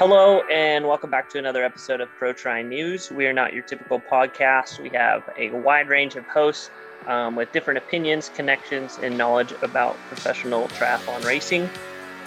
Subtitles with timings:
[0.00, 3.10] Hello, and welcome back to another episode of Pro Tri News.
[3.10, 4.80] We are not your typical podcast.
[4.80, 6.70] We have a wide range of hosts
[7.06, 11.68] um, with different opinions, connections, and knowledge about professional triathlon racing.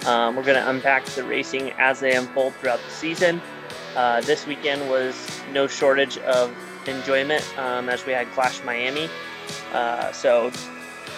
[0.06, 3.42] Um, we're going to unpack the racing as they unfold throughout the season.
[3.96, 5.16] Uh, this weekend was
[5.50, 6.56] no shortage of
[6.86, 9.10] enjoyment um, as we had Clash Miami.
[9.72, 10.52] Uh, so,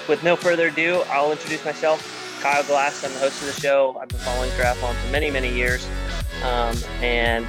[0.08, 2.14] with no further ado, I'll introduce myself.
[2.40, 3.04] Kyle Glass.
[3.04, 3.98] I'm the host of the show.
[4.00, 5.86] I've been following triathlon for many, many years
[6.44, 7.46] um, and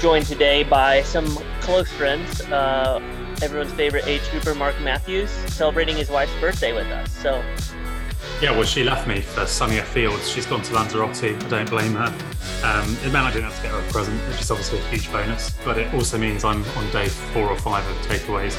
[0.00, 1.26] joined today by some
[1.60, 2.40] close friends.
[2.42, 3.00] Uh,
[3.42, 7.10] everyone's favorite age grouper, Mark Matthews, celebrating his wife's birthday with us.
[7.12, 7.42] So,
[8.40, 10.28] yeah, well, she left me for sunnier fields.
[10.28, 11.22] She's gone to Lanzarote.
[11.24, 12.12] I don't blame her.
[12.64, 14.82] Um, it meant I didn't have to get her a present, which is obviously a
[14.88, 15.56] huge bonus.
[15.64, 18.54] But it also means I'm on day four or five of takeaways.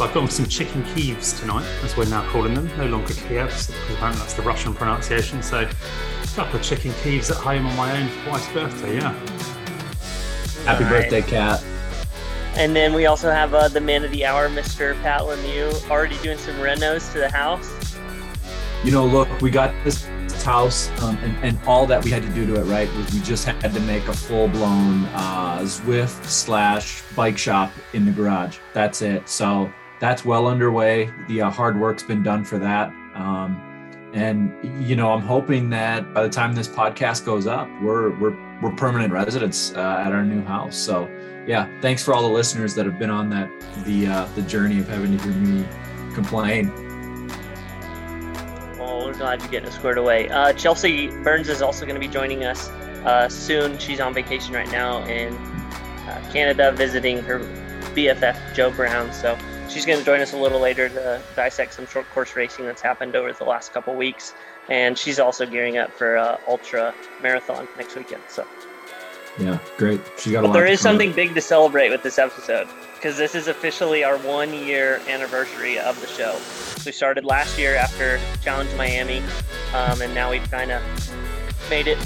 [0.00, 2.70] So I've got some chicken Kievs tonight, as we're now calling them.
[2.78, 5.42] No longer Kievs, because apparently that's the Russian pronunciation.
[5.42, 9.12] So a couple of chicken Kievs at home on my own for wife's birthday, yeah.
[10.64, 11.62] Happy birthday, Cat.
[12.54, 14.98] And then we also have uh, the man of the hour, Mr.
[15.02, 17.70] Pat Lemieux, already doing some renos to the house.
[18.82, 20.06] You know, look, we got this
[20.42, 23.20] house, um, and, and, all that we had to do to it, right, was we
[23.20, 28.56] just had to make a full blown uh, Zwift slash bike shop in the garage.
[28.72, 29.28] That's it.
[29.28, 31.12] So that's well underway.
[31.28, 32.88] The uh, hard work's been done for that.
[33.14, 33.70] Um,
[34.12, 34.52] and
[34.84, 38.72] you know i'm hoping that by the time this podcast goes up we're we're we're
[38.72, 40.76] permanent residents uh, at our new house.
[40.76, 41.08] So
[41.46, 43.48] yeah thanks for all the listeners that have been on that
[43.84, 45.64] the uh, the journey of having to hear me
[46.12, 46.70] complain.
[48.78, 50.28] Well we're glad you're getting squared away.
[50.28, 52.68] Uh, chelsea burns is also going to be joining us
[53.04, 53.78] uh, soon.
[53.78, 57.38] She's on vacation right now in uh, canada visiting her
[57.94, 59.12] bff joe brown.
[59.12, 59.38] So
[59.70, 62.82] She's going to join us a little later to dissect some short course racing that's
[62.82, 64.34] happened over the last couple weeks,
[64.68, 68.22] and she's also gearing up for uh, ultra marathon next weekend.
[68.28, 68.44] So,
[69.38, 70.00] yeah, great.
[70.18, 70.42] She got.
[70.42, 74.18] But there is something big to celebrate with this episode because this is officially our
[74.18, 76.34] one year anniversary of the show.
[76.84, 79.22] We started last year after Challenge Miami,
[79.72, 80.82] um, and now we've kind of
[81.70, 81.98] made it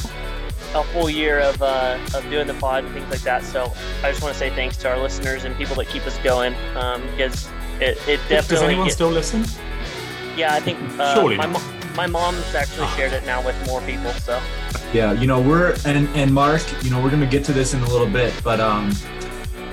[0.75, 3.43] a full year of, uh, of doing the pod and things like that.
[3.45, 6.19] So I just want to say thanks to our listeners and people that keep us
[6.19, 7.49] going um, because
[7.81, 8.49] it, it definitely.
[8.49, 9.45] Does anyone still listen?
[10.37, 11.47] Yeah, I think uh, Surely my,
[11.95, 14.11] my mom's actually shared it now with more people.
[14.13, 14.41] So
[14.93, 17.81] yeah, you know we're and and Mark, you know we're gonna get to this in
[17.83, 18.93] a little bit, but um,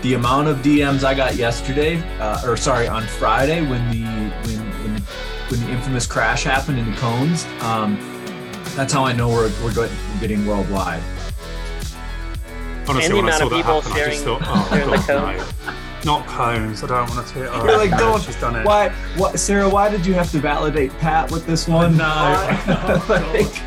[0.01, 4.03] the amount of DMs I got yesterday, uh, or sorry, on Friday when the
[4.47, 5.01] when when,
[5.49, 7.45] when the infamous crash happened in the cones.
[7.61, 8.10] Um,
[8.75, 9.89] that's how I know we're we're
[10.19, 11.03] getting worldwide.
[12.87, 15.37] Honestly, and when I saw that happen, sharing, I just thought, oh god,
[15.67, 15.75] no.
[16.03, 16.83] Not cones.
[16.83, 17.51] I don't want to.
[17.51, 18.23] Oh, You're like, don't.
[18.23, 18.65] She's done it.
[18.65, 19.69] Why, what, Sarah?
[19.69, 21.95] Why did you have to validate Pat with this one?
[21.95, 22.05] No.
[23.07, 23.61] like,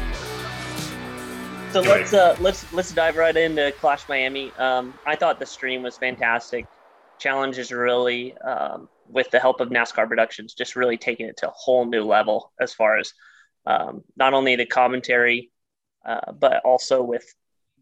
[1.72, 4.50] so let's uh, let's let's dive right into Clash Miami.
[4.58, 6.66] Um, I thought the stream was fantastic.
[7.18, 11.48] Challenge is really, um, with the help of NASCAR Productions, just really taking it to
[11.48, 13.12] a whole new level as far as
[13.66, 15.50] um, not only the commentary,
[16.04, 17.24] uh, but also with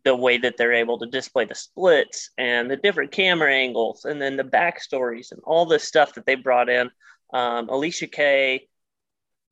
[0.04, 4.20] the way that they're able to display the splits and the different camera angles and
[4.20, 6.90] then the backstories and all this stuff that they brought in.
[7.32, 8.68] Um, Alicia Kaye,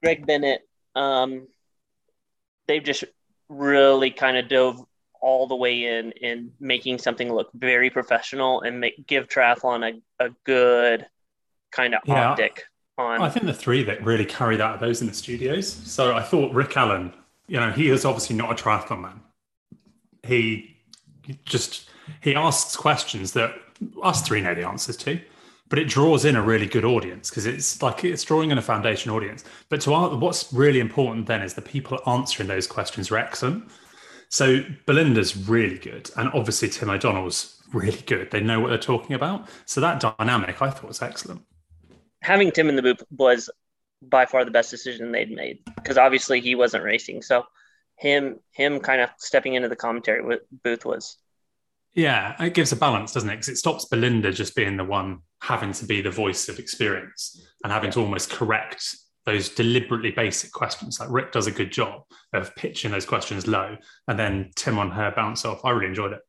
[0.02, 0.62] Greg Bennett,
[0.94, 1.46] um,
[2.66, 3.04] they've just
[3.48, 4.84] really kind of dove
[5.20, 10.24] all the way in in making something look very professional and make give triathlon a,
[10.24, 11.06] a good
[11.70, 12.30] kind of yeah.
[12.30, 12.64] optic
[12.98, 15.72] I think the three that really carried out those in the studios.
[15.72, 17.12] So I thought Rick Allen,
[17.46, 19.20] you know, he is obviously not a triathlon man.
[20.22, 20.76] He
[21.44, 21.88] just
[22.20, 23.54] he asks questions that
[24.02, 25.20] us three know the answers to,
[25.68, 28.62] but it draws in a really good audience because it's like it's drawing in a
[28.62, 29.44] foundation audience.
[29.68, 33.70] But to what's really important then is the people answering those questions are excellent.
[34.28, 38.30] So Belinda's really good, and obviously Tim O'Donnell's really good.
[38.30, 39.48] They know what they're talking about.
[39.64, 41.42] So that dynamic I thought was excellent
[42.22, 43.50] having Tim in the booth was
[44.02, 47.22] by far the best decision they'd made because obviously he wasn't racing.
[47.22, 47.44] So
[47.96, 51.16] him him kind of stepping into the commentary booth was.
[51.92, 53.32] Yeah, it gives a balance, doesn't it?
[53.32, 57.44] Because it stops Belinda just being the one having to be the voice of experience
[57.64, 58.96] and having to almost correct
[59.26, 61.00] those deliberately basic questions.
[61.00, 62.02] Like Rick does a good job
[62.32, 65.64] of pitching those questions low, and then Tim on her bounce off.
[65.64, 66.20] I really enjoyed it.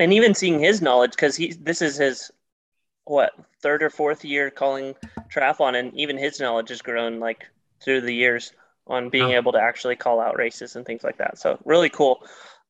[0.00, 2.30] And even seeing his knowledge, because he this is his
[3.04, 4.94] what third or fourth year calling
[5.32, 7.44] triathlon, and even his knowledge has grown like
[7.82, 8.52] through the years
[8.86, 11.38] on being able to actually call out races and things like that.
[11.38, 12.22] So really cool.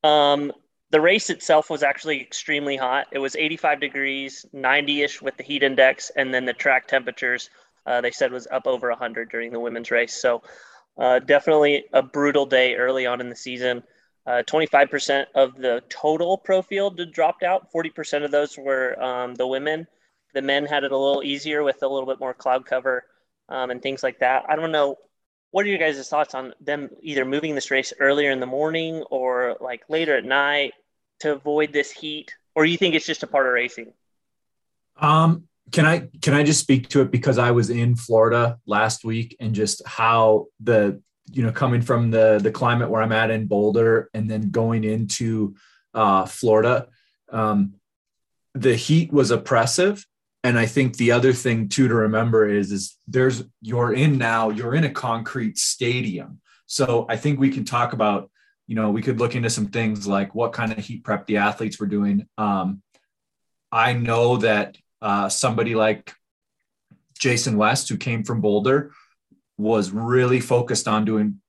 [0.04, 0.52] Um,
[0.90, 3.08] the race itself was actually extremely hot.
[3.10, 7.50] It was 85 degrees, 90 ish with the heat index, and then the track temperatures
[7.86, 10.14] uh, they said was up over 100 during the women's race.
[10.14, 10.42] So
[10.96, 13.82] uh, definitely a brutal day early on in the season.
[14.26, 17.70] Uh, 25% of the total pro field dropped out.
[17.72, 19.86] 40% of those were um, the women.
[20.34, 23.04] The men had it a little easier with a little bit more cloud cover
[23.48, 24.44] um, and things like that.
[24.48, 24.96] I don't know.
[25.50, 29.04] What are your guys' thoughts on them either moving this race earlier in the morning
[29.10, 30.72] or like later at night
[31.20, 32.34] to avoid this heat?
[32.56, 33.92] Or you think it's just a part of racing?
[34.96, 39.04] Um, can I can I just speak to it because I was in Florida last
[39.04, 43.30] week and just how the you know coming from the the climate where I'm at
[43.30, 45.56] in Boulder and then going into
[45.94, 46.88] uh, Florida,
[47.30, 47.74] um,
[48.54, 50.06] the heat was oppressive.
[50.44, 54.50] And I think the other thing too to remember is is there's you're in now
[54.50, 56.40] you're in a concrete stadium.
[56.66, 58.30] So I think we can talk about
[58.66, 61.38] you know we could look into some things like what kind of heat prep the
[61.38, 62.28] athletes were doing.
[62.36, 62.82] Um,
[63.72, 66.12] I know that uh, somebody like
[67.18, 68.92] Jason West, who came from Boulder,
[69.56, 71.40] was really focused on doing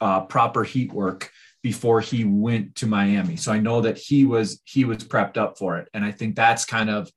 [0.00, 1.30] uh, proper heat work
[1.62, 3.36] before he went to Miami.
[3.36, 6.36] So I know that he was he was prepped up for it, and I think
[6.36, 7.10] that's kind of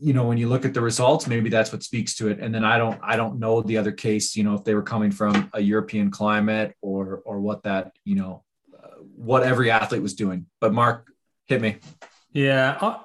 [0.00, 2.54] you know when you look at the results maybe that's what speaks to it and
[2.54, 5.10] then i don't i don't know the other case you know if they were coming
[5.10, 8.42] from a european climate or or what that you know
[8.76, 11.10] uh, what every athlete was doing but mark
[11.46, 11.76] hit me
[12.32, 13.00] yeah I,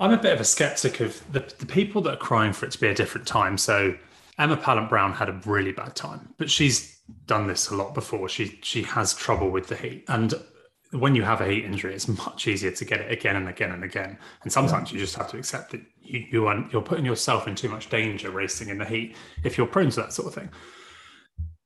[0.00, 2.72] I'm a bit of a skeptic of the, the people that are crying for it
[2.72, 3.58] to be a different time.
[3.58, 3.94] So
[4.38, 8.26] Emma Pallant Brown had a really bad time, but she's done this a lot before.
[8.30, 10.32] She she has trouble with the heat, and
[10.92, 13.70] when you have a heat injury, it's much easier to get it again and again
[13.70, 14.18] and again.
[14.42, 14.94] And sometimes yeah.
[14.94, 17.88] you just have to accept that you, you are you're putting yourself in too much
[17.88, 20.50] danger racing in the heat if you're prone to that sort of thing.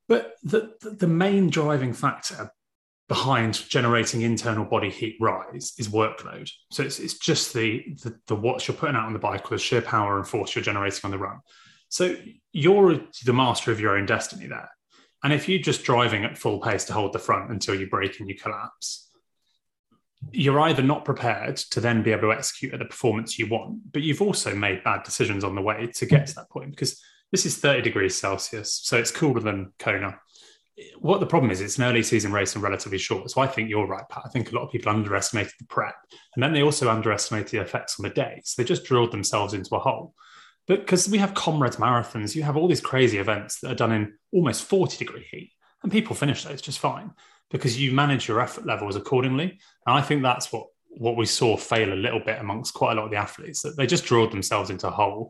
[0.07, 2.51] But the the main driving factor
[3.07, 6.49] behind generating internal body heat rise is workload.
[6.71, 9.59] So it's, it's just the, the, the watts you're putting out on the bike the
[9.59, 11.39] sheer power and force you're generating on the run.
[11.89, 12.15] So
[12.51, 14.71] you're the master of your own destiny there.
[15.23, 18.19] And if you're just driving at full pace to hold the front until you break
[18.19, 19.09] and you collapse,
[20.31, 23.91] you're either not prepared to then be able to execute at the performance you want,
[23.91, 27.01] but you've also made bad decisions on the way to get to that point because
[27.31, 28.81] this is 30 degrees Celsius.
[28.83, 30.19] So it's cooler than Kona
[30.99, 33.29] what the problem is, it's an early season race and relatively short.
[33.31, 34.23] So I think you're right, Pat.
[34.25, 35.95] I think a lot of people underestimated the prep,
[36.35, 38.41] and then they also underestimated the effects on the day.
[38.43, 40.13] So they just drilled themselves into a hole.
[40.67, 43.91] But because we have comrades marathons, you have all these crazy events that are done
[43.91, 45.51] in almost 40 degree heat,
[45.83, 47.11] and people finish those just fine
[47.51, 49.59] because you manage your effort levels accordingly.
[49.85, 52.95] And I think that's what what we saw fail a little bit amongst quite a
[52.95, 55.29] lot of the athletes that they just drilled themselves into a hole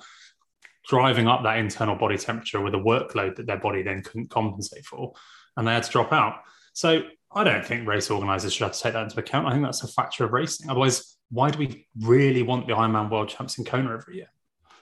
[0.88, 4.86] driving up that internal body temperature with a workload that their body then couldn't compensate
[4.86, 5.14] for,
[5.58, 6.36] and they had to drop out.
[6.74, 7.04] So
[7.34, 9.48] I don't think race organisers should have to take that into account.
[9.48, 10.70] I think that's a factor of racing.
[10.70, 14.30] Otherwise, why do we really want the Ironman World Champs in Kona every year?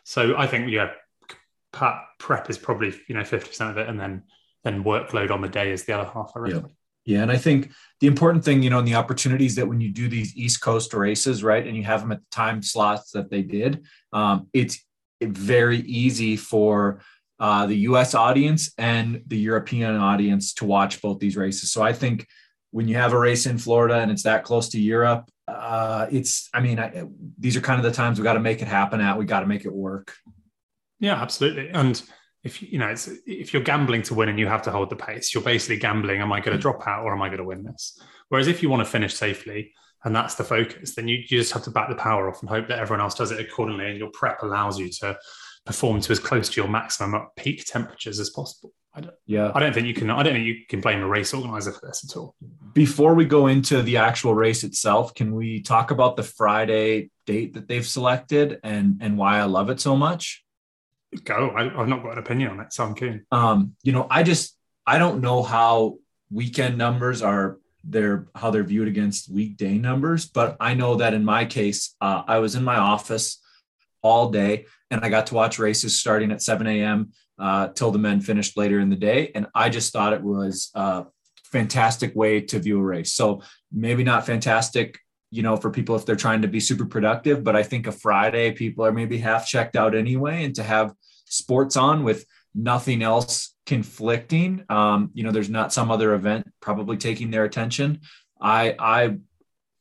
[0.03, 0.91] So I think yeah,
[1.71, 4.23] prep is probably you know fifty percent of it, and then
[4.63, 6.31] then workload on the day is the other half.
[6.35, 6.59] I reckon.
[6.59, 6.71] Yeah.
[7.05, 9.89] Yeah, and I think the important thing, you know, and the opportunities that when you
[9.89, 13.29] do these East Coast races, right, and you have them at the time slots that
[13.29, 14.83] they did, um, it's
[15.21, 17.01] very easy for
[17.39, 21.71] uh, the US audience and the European audience to watch both these races.
[21.71, 22.25] So I think
[22.71, 26.49] when you have a race in Florida and it's that close to Europe, uh, it's,
[26.53, 27.03] I mean, I,
[27.37, 29.17] these are kind of the times we got to make it happen at.
[29.17, 30.13] We got to make it work.
[30.99, 31.69] Yeah, absolutely.
[31.69, 32.01] And
[32.43, 34.95] if you know, it's, if you're gambling to win and you have to hold the
[34.95, 36.61] pace, you're basically gambling: Am I going to hmm.
[36.61, 37.99] drop out or am I going to win this?
[38.29, 41.53] Whereas if you want to finish safely, and that's the focus, then you, you just
[41.53, 43.89] have to back the power off and hope that everyone else does it accordingly.
[43.89, 45.17] And your prep allows you to
[45.65, 48.73] perform to as close to your maximum peak temperatures as possible.
[48.95, 50.09] I don't, yeah, I don't think you can.
[50.11, 52.35] I don't think you can blame a race organizer for this at all.
[52.73, 57.53] Before we go into the actual race itself, can we talk about the Friday date
[57.53, 60.42] that they've selected and and why I love it so much?
[61.23, 61.53] Go.
[61.55, 63.25] I, have not got an opinion on it, so I'm keen.
[63.31, 65.97] Um, you know, I just I don't know how
[66.31, 70.25] weekend numbers are their how they're viewed against weekday numbers.
[70.25, 73.41] But I know that in my case, uh, I was in my office
[74.01, 77.11] all day and I got to watch races starting at 7 a.m.
[77.39, 79.31] Uh, till the men finished later in the day.
[79.33, 81.05] And I just thought it was a
[81.45, 83.13] fantastic way to view a race.
[83.13, 83.41] So
[83.71, 84.99] maybe not fantastic,
[85.33, 87.91] you know, for people if they're trying to be super productive, but I think a
[87.91, 90.43] Friday people are maybe half checked out anyway.
[90.43, 90.93] And to have
[91.25, 94.63] sports on with nothing else conflicting.
[94.69, 98.01] Um, you know, there's not some other event probably taking their attention.
[98.39, 99.17] I, I,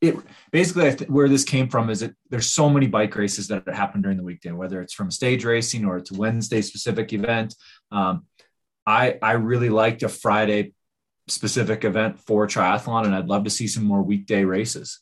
[0.00, 0.16] it
[0.50, 4.00] basically th- where this came from is that there's so many bike races that happen
[4.00, 7.54] during the weekday, whether it's from stage racing or it's a Wednesday specific event.
[7.90, 8.24] Um,
[8.86, 10.72] I, I really liked a Friday
[11.28, 15.00] specific event for triathlon, and I'd love to see some more weekday races.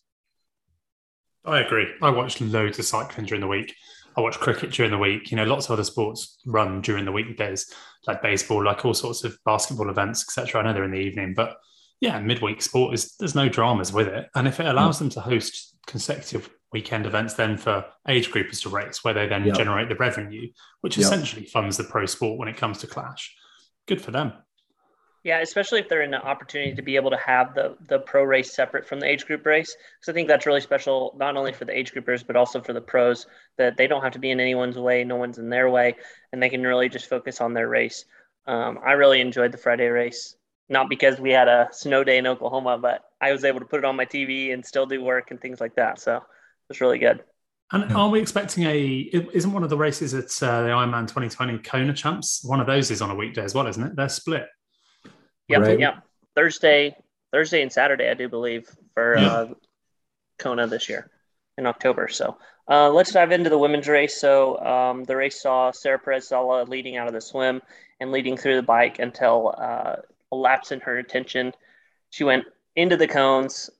[1.45, 1.87] I agree.
[2.03, 3.75] I watched loads of cycling during the week.
[4.17, 5.31] I watch cricket during the week.
[5.31, 7.73] You know, lots of other sports run during the weekdays,
[8.07, 10.61] like baseball, like all sorts of basketball events, etc.
[10.61, 11.57] I know they're in the evening, but
[12.01, 15.01] Yeah, midweek sport is there's no dramas with it, and if it allows mm.
[15.01, 19.45] them to host consecutive weekend events, then for age groupers to race, where they then
[19.45, 19.57] Yep.
[19.57, 20.49] generate the revenue,
[20.81, 21.05] which Yep.
[21.05, 23.37] essentially funds the pro sport when it comes to Clash.
[23.87, 24.33] Good for them.
[25.23, 28.23] Yeah, especially if they're in an opportunity to be able to have the the pro
[28.23, 31.53] race separate from the age group race, because I think that's really special, not only
[31.53, 33.27] for the age groupers but also for the pros,
[33.59, 35.97] that they don't have to be in anyone's way, no one's in their way,
[36.33, 38.07] and they can really just focus on their race.
[38.47, 40.37] Um, I really enjoyed the Friday race,
[40.71, 43.81] not because we had a snow day in Oklahoma, but I was able to put
[43.81, 46.01] it on my TV and still do work and things like that.
[46.01, 46.23] So it
[46.69, 47.23] was really good.
[47.73, 49.11] And are we expecting a?
[49.33, 52.43] Isn't one of the races at uh, the Ironman 2020 Kona Champs?
[52.43, 53.95] One of those is on a weekday as well, isn't it?
[53.95, 54.47] They're split.
[55.51, 55.81] Yep, Right.
[55.81, 56.03] yep.
[56.37, 56.97] Thursday,
[57.33, 59.27] Thursday and Saturday, I do believe, for Yeah.
[59.27, 59.55] uh,
[60.39, 61.11] Kona this year
[61.59, 62.09] in October.
[62.09, 62.39] So
[62.69, 64.21] uh, let's dive into the women's race.
[64.21, 67.61] So um, the race saw Sarah Perez Sala leading out of the swim
[67.99, 69.97] and leading through the bike until uh,
[70.33, 71.53] a lapse in her attention.
[72.11, 72.45] She went
[72.77, 73.71] into the cones,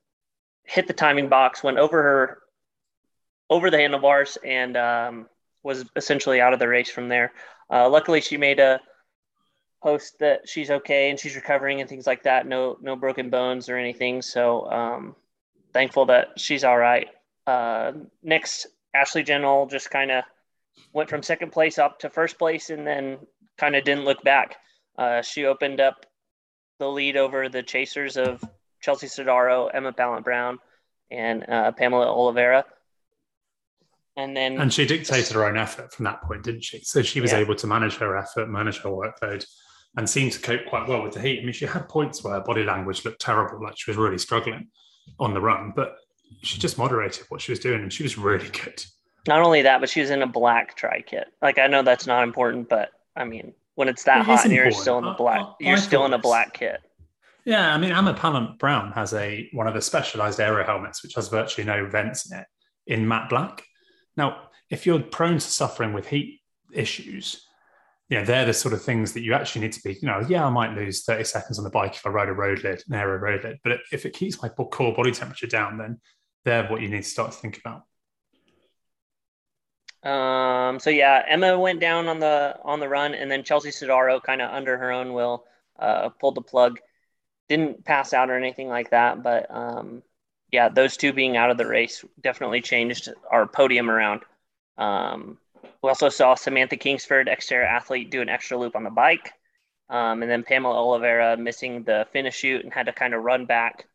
[0.65, 2.39] hit the timing box, went over her
[3.49, 5.29] over the handlebars, and um,
[5.63, 7.33] was essentially out of the race from there.
[7.69, 8.81] Uh, luckily, she made a
[9.83, 12.47] post that she's okay and she's recovering and things like that.
[12.47, 14.23] No, no broken bones or anything.
[14.23, 15.17] So um,
[15.73, 17.09] thankful that she's all right.
[17.47, 20.25] Uh, next, Ashleigh Gentle just kind of
[20.93, 23.19] went from second place up to first place and then
[23.57, 24.57] kind of didn't look back.
[24.99, 26.07] Uh, she opened up
[26.79, 28.43] the lead over the chasers of
[28.81, 30.59] Chelsea Sodaro, Emma Pallant Brown,
[31.11, 32.65] and uh, Pamela Oliveira.
[34.17, 36.81] And then And she dictated her own effort from that point, didn't she?
[36.81, 37.39] So she was Yeah.
[37.39, 39.47] able to manage her effort, manage her workload,
[39.97, 41.41] and seemed to cope quite well with the heat.
[41.41, 44.19] I mean, she had points where her body language looked terrible, like she was really
[44.19, 44.69] struggling
[45.19, 45.97] on the run, but
[46.43, 48.85] she just moderated what she was doing, and she was really good.
[49.27, 51.27] not only that, but she was in a black tri kit.
[51.43, 54.55] Like I know that's not important, but I mean, when it's that It hot and
[54.55, 56.81] you're still in the black, I- you're I still in a black kit.
[57.45, 61.15] Yeah, I mean, Emma Pallant Brown has a one of the specialized aero helmets, which
[61.15, 62.47] has virtually no vents in it,
[62.87, 63.65] in matte black.
[64.17, 66.41] Now, if you're prone to suffering with heat
[66.73, 67.47] issues,
[68.11, 70.21] you know, they're the sort of things that you actually need to be, you know,
[70.29, 72.83] yeah, I might lose 30 seconds on the bike if I ride a road lid,
[72.89, 76.01] an aero road lid, but if it keeps my core body temperature down, then
[76.45, 77.85] they're what you need to start to think about.
[80.03, 84.21] Um, so yeah, Emma went down on the on the run, and then Chelsea Sodaro
[84.23, 85.45] kind of under her own will
[85.79, 86.81] uh, pulled the plug.
[87.49, 90.03] Didn't pass out or anything like that, but um,
[90.51, 94.23] yeah, those two being out of the race definitely changed our podium around.
[94.79, 95.37] Um,
[95.83, 99.33] we also saw Samantha Kingsford, Xterra athlete, do an extra loop on the bike,
[99.89, 103.47] um, and then Pamela Oliveira missing the finish shoot and had to kind of run
[103.47, 103.87] back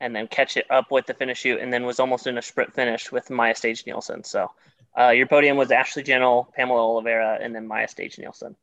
[0.00, 2.42] and then catch it up with the finish shoot, and then was almost in a
[2.42, 4.24] sprint finish with Maja Stage Nielsen.
[4.24, 4.50] So.
[4.96, 8.54] Uh, your podium was Ashleigh Gentle, Pamela Oliveira, and then Maja Stage Nielsen.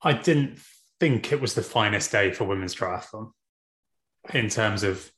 [0.00, 0.60] I didn't
[1.00, 3.32] think it was the finest day for women's triathlon
[4.32, 5.10] in terms of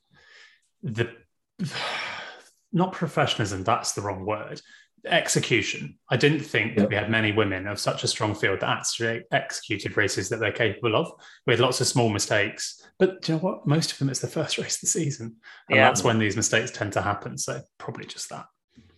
[0.83, 1.11] the
[2.73, 4.63] not professionalism, that's the wrong word.
[5.07, 5.99] Execution.
[6.11, 6.91] I didn't think that Yep.
[6.91, 10.53] we had many women of such a strong field that actually executed races that they're
[10.53, 11.11] capable of.
[11.47, 13.67] We had lots of small mistakes, but do you know what?
[13.67, 15.37] Most of them it's the first race of the season.
[15.69, 15.87] And Yeah.
[15.87, 17.39] that's when these mistakes tend to happen.
[17.39, 18.47] So probably just that.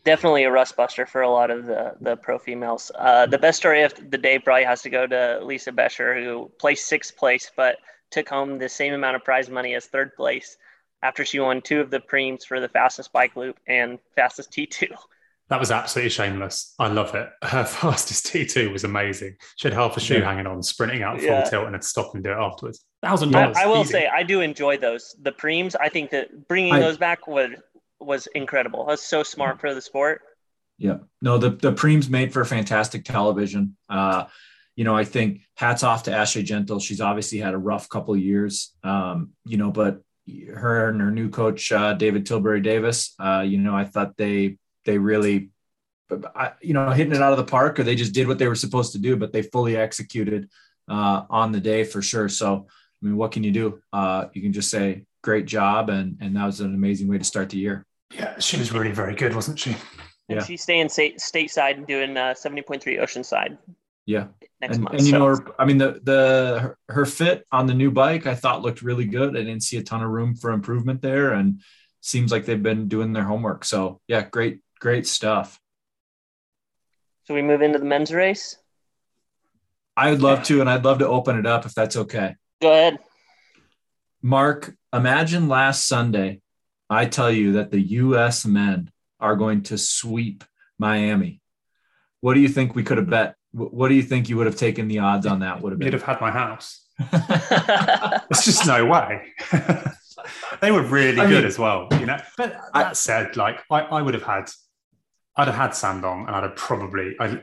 [0.05, 2.91] Definitely a rust buster for a lot of the, the pro females.
[2.97, 6.51] Uh, the best story of the day probably has to go to Lisa Bescher, who
[6.59, 7.77] placed sixth place, but
[8.11, 10.57] took home the same amount of prize money as third place
[11.05, 14.89] after she won two of the preems for the fastest bike loop and fastest T2.
[15.53, 16.75] That was absolutely shameless.
[16.79, 17.29] I love it.
[17.45, 19.37] Her fastest T2 was amazing.
[19.57, 20.25] She had half a shoe Yeah.
[20.25, 21.45] hanging on, sprinting out full Yeah.
[21.45, 22.83] tilt, and had to stop and do it afterwards.
[23.03, 23.57] Thousand I, dollars.
[23.59, 23.91] I will easy.
[23.93, 25.15] say I do enjoy those.
[25.21, 27.51] The preems, I think that bringing I- those back was
[28.01, 28.87] was incredible.
[28.87, 30.23] That's so smart for the sport.
[30.79, 31.01] Yeah.
[31.21, 33.77] No, the the preem's made for fantastic television.
[33.91, 34.25] Uh,
[34.75, 36.81] you know, I think hats off to Ashleigh Gentle.
[36.81, 38.75] She's obviously had a rough couple of years.
[38.83, 40.01] Um, you know, but
[40.55, 44.57] her and her new coach, uh, David Tilbury Davis, uh, you know, I thought they
[44.85, 45.51] they really
[46.61, 48.55] you know, hitting it out of the park, or they just did what they were
[48.55, 50.51] supposed to do, but they fully executed
[50.89, 52.29] uh, on the day for sure.
[52.29, 52.67] So,
[53.03, 53.81] I mean, what can you do?
[53.95, 57.25] Uh, you can just say, "Great job," and and that was an amazing way to
[57.25, 57.87] start the year.
[58.15, 59.71] Yeah, she was really very good, wasn't she?
[60.29, 60.45] And Yeah.
[60.45, 63.57] she's staying state, stateside and doing uh, 70.3 Oceanside
[64.05, 64.27] Yeah,
[64.61, 64.97] next and, month.
[64.99, 67.91] and you so- know, her, I mean, the the her, her fit on the new
[67.91, 69.31] bike, I thought looked really good.
[69.35, 71.62] I didn't see a ton of room for improvement there, and
[72.03, 73.65] seems like they've been doing their homework.
[73.65, 75.61] So, yeah, great, great stuff.
[77.25, 78.57] So we move into the men's race.
[79.97, 82.35] I would love to, and I'd love to open it up if that's okay.
[82.61, 82.99] Go ahead.
[84.23, 86.41] Mark, imagine last Sunday,
[86.91, 88.45] I tell you that the U.S.
[88.45, 90.43] men are going to sweep
[90.79, 91.41] Miami.
[92.21, 93.37] What do you think we could have bet?
[93.53, 95.87] What do you think you would have taken the odds on that would have been?
[95.87, 96.81] You'd have had my house.
[97.11, 99.33] There's just no way.
[100.61, 102.19] they were really I good mean- as well, you know.
[102.37, 104.51] But I- that said, like I, I would have had,
[105.37, 107.43] I'd have had Sam Long, and I'd have probably, I,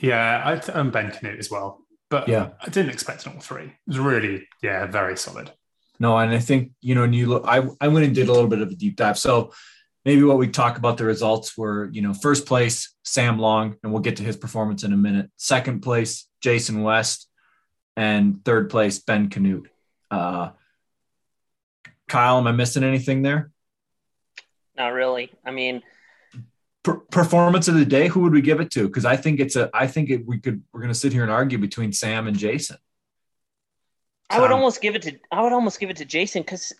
[0.00, 1.80] yeah, I'd and Ben Kanute as well.
[2.10, 2.50] But Yeah.
[2.60, 3.64] I didn't expect an all three.
[3.64, 5.50] It was really, yeah, very solid.
[5.98, 7.44] No, and I think you know, and you look.
[7.46, 9.16] I I went and did a little bit of a deep dive.
[9.16, 9.52] So
[10.04, 13.92] maybe what we talk about the results were, you know, first place Sam Long, and
[13.92, 15.30] we'll get to his performance in a minute.
[15.36, 17.28] Second place Jason West,
[17.96, 19.68] and third place Ben Kanute.
[20.10, 20.50] Uh,
[22.08, 23.52] Kyle, am I missing anything there?
[24.76, 25.30] Not really.
[25.44, 25.82] I mean,
[26.82, 28.88] Per- performance of the day, who would we give it to?
[28.88, 29.70] Because I think it's a.
[29.72, 30.62] I think it, we could.
[30.72, 32.76] We're going to sit here and argue between Sam and Jason.
[34.32, 36.72] I would almost give it to I would almost give it to Jason because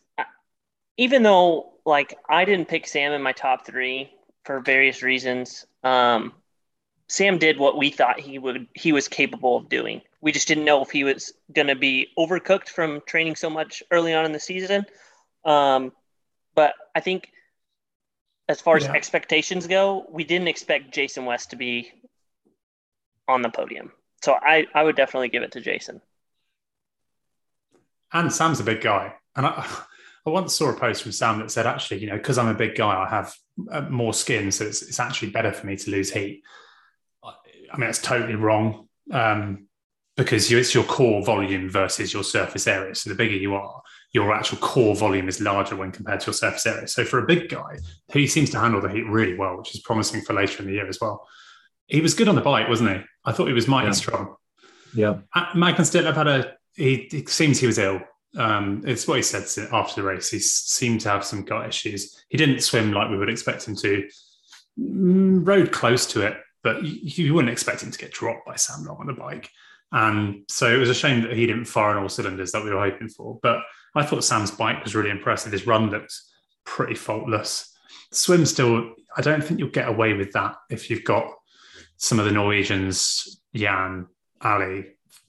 [0.96, 4.10] even though like I didn't pick Sam in my top three
[4.44, 6.32] for various reasons, um,
[7.08, 10.00] Sam did what we thought he would he was capable of doing.
[10.20, 13.82] We just didn't know if he was going to be overcooked from training so much
[13.90, 14.86] early on in the season.
[15.44, 15.92] Um,
[16.54, 17.32] but I think
[18.52, 18.92] as far as Yeah.
[18.92, 21.90] expectations go, we didn't expect Jason West to be
[23.26, 23.90] on the podium.
[24.22, 26.00] So I, I would definitely give it to Jason.
[28.12, 29.14] And Sam's a big guy.
[29.34, 29.66] And I,
[30.26, 32.54] I once saw a post from Sam that said, actually, you know, because I'm a
[32.54, 33.34] big guy, I have
[33.70, 36.42] uh, more skin, so it's, it's actually better for me to lose heat.
[37.24, 37.32] I
[37.72, 39.66] I mean, that's totally wrong um,
[40.16, 42.94] because you, it's your core volume versus your surface area.
[42.94, 43.82] So the bigger you are,
[44.12, 46.86] your actual core volume is larger when compared to your surface area.
[46.86, 47.78] So for a big guy,
[48.12, 50.74] he seems to handle the heat really well, which is promising for later in the
[50.74, 51.26] year as well.
[51.86, 53.00] He was good on the bike, wasn't he?
[53.24, 53.92] I thought he was mighty Yeah.
[53.92, 54.36] strong.
[54.94, 55.14] Yeah.
[55.34, 56.52] Uh, Magnus Ditlev had a.
[56.74, 58.00] He it seems he was ill.
[58.36, 60.30] Um, it's what he said after the race.
[60.30, 62.22] He seemed to have some gut issues.
[62.28, 64.08] He didn't swim like we would expect him to.
[64.78, 68.56] Mm, Rode close to it, but you, you wouldn't expect him to get dropped by
[68.56, 69.50] Sam Long on the bike.
[69.90, 72.70] And so it was a shame that he didn't fire on all cylinders that we
[72.70, 73.38] were hoping for.
[73.42, 73.58] But
[73.94, 75.52] I thought Sam's bike was really impressive.
[75.52, 76.14] His run looked
[76.64, 77.76] pretty faultless.
[78.10, 81.26] Swim still, I don't think you'll get away with that if you've got
[81.96, 84.06] some of the Norwegians, Jan,
[84.40, 84.86] Ali,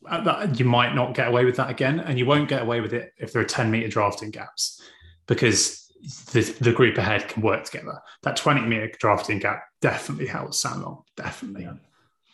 [0.10, 2.94] uh, you might not get away with that again, and you won't get away with
[2.94, 4.82] it if there are 10 meter drafting gaps
[5.28, 5.88] because
[6.34, 8.00] the, the group ahead can work together.
[8.24, 11.74] That 20 meter drafting gap definitely helps Sam Long, definitely, Yeah.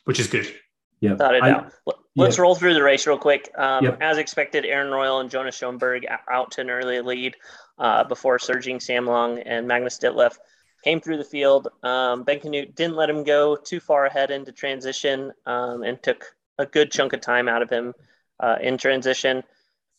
[0.05, 0.51] which is good.
[0.99, 1.11] Yeah.
[1.11, 1.73] Without a I- doubt.
[2.15, 3.49] Let- Let's roll through the race real quick.
[3.57, 3.97] Um, Yep.
[4.01, 7.35] As expected, Aaron Royle and Jonas Schomburg out to an early lead
[7.77, 10.35] uh, before surging Sam Long and Magnus Ditlev
[10.83, 11.67] came through the field.
[11.83, 16.25] Um, ben Kanute didn't let him go too far ahead into transition um, and took
[16.57, 17.93] a good chunk of time out of him
[18.39, 19.43] uh, in transition.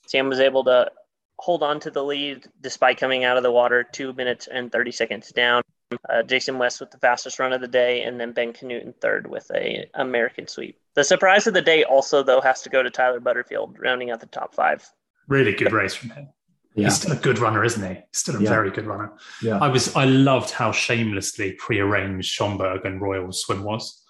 [0.06, 0.90] Sam was able to
[1.38, 4.90] hold on to the lead despite coming out of the water two minutes and 30
[4.90, 5.62] seconds down.
[6.08, 8.92] Uh, Jason West with the fastest run of the day, and then Ben Kanute in
[9.00, 10.78] third with a American sweep.
[10.94, 14.20] The surprise of the day also, though, has to go to Tyler Butterfield, rounding out
[14.20, 14.88] the top five.
[15.26, 16.28] Really good race from him.
[16.76, 16.84] Yeah.
[16.84, 18.00] He's still a good runner, isn't he?
[18.12, 18.50] Still a Yeah.
[18.50, 19.12] very good runner.
[19.42, 19.58] Yeah.
[19.58, 24.04] I was I loved how shamelessly prearranged Schomburg and Royle's swim was.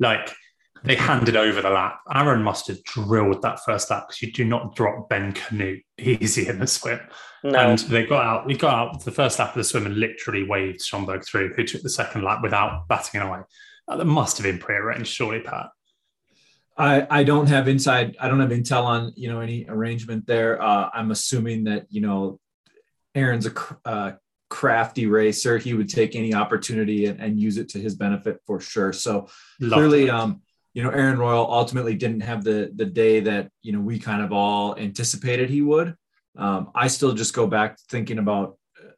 [0.00, 0.34] Like
[0.84, 2.00] they handed over the lap.
[2.14, 6.48] Aaron must have drilled that first lap because you do not drop Ben Kanute easy
[6.48, 7.00] in the swim.
[7.42, 9.96] No, And they got out, we got out the first lap of the swim and
[9.96, 13.42] literally waved Schomburg through, who took the second lap without batting an eye.
[13.88, 15.68] That must have been prearranged, surely, Pat.
[16.76, 20.62] I, I don't have inside I don't have intel on you know any arrangement there.
[20.62, 22.38] Uh, I'm assuming that you know
[23.14, 24.12] Aaron's a cr- uh,
[24.48, 25.58] crafty racer.
[25.58, 28.92] He would take any opportunity and, and use it to his benefit for sure.
[28.92, 29.28] So
[29.60, 30.10] Loved clearly, it.
[30.10, 30.40] um,
[30.72, 34.22] you know, Aaron Royle ultimately didn't have the the day that you know we kind
[34.22, 35.94] of all anticipated he would.
[36.36, 38.92] Um, I still just go back thinking about uh,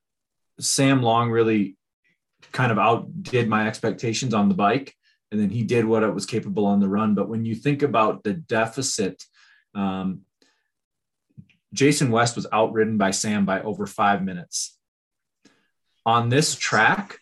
[0.60, 1.76] Sam Long really
[2.52, 4.94] kind of outdid my expectations on the bike,
[5.30, 7.14] and then he did what it was capable on the run.
[7.14, 9.22] But when you think about the deficit,
[9.74, 10.22] um,
[11.72, 14.76] Jason West was outridden by Sam by over five minutes.
[16.04, 17.18] On this track,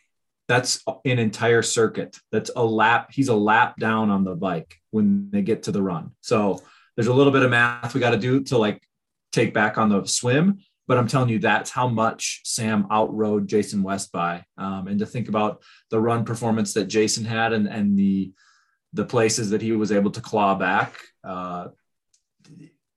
[0.50, 2.18] that's an entire circuit.
[2.32, 3.10] That's a lap.
[3.12, 6.10] He's a lap down on the bike when they get to the run.
[6.22, 6.60] So
[6.96, 8.82] there's a little bit of math we got to do to like
[9.30, 10.58] take back on the swim.
[10.88, 14.42] But I'm telling you, that's how much Sam outrode Jason West by.
[14.58, 18.32] Um, and to think about the run performance that Jason had and, and the
[18.92, 20.94] the places that he was able to claw back.
[21.22, 21.68] Uh,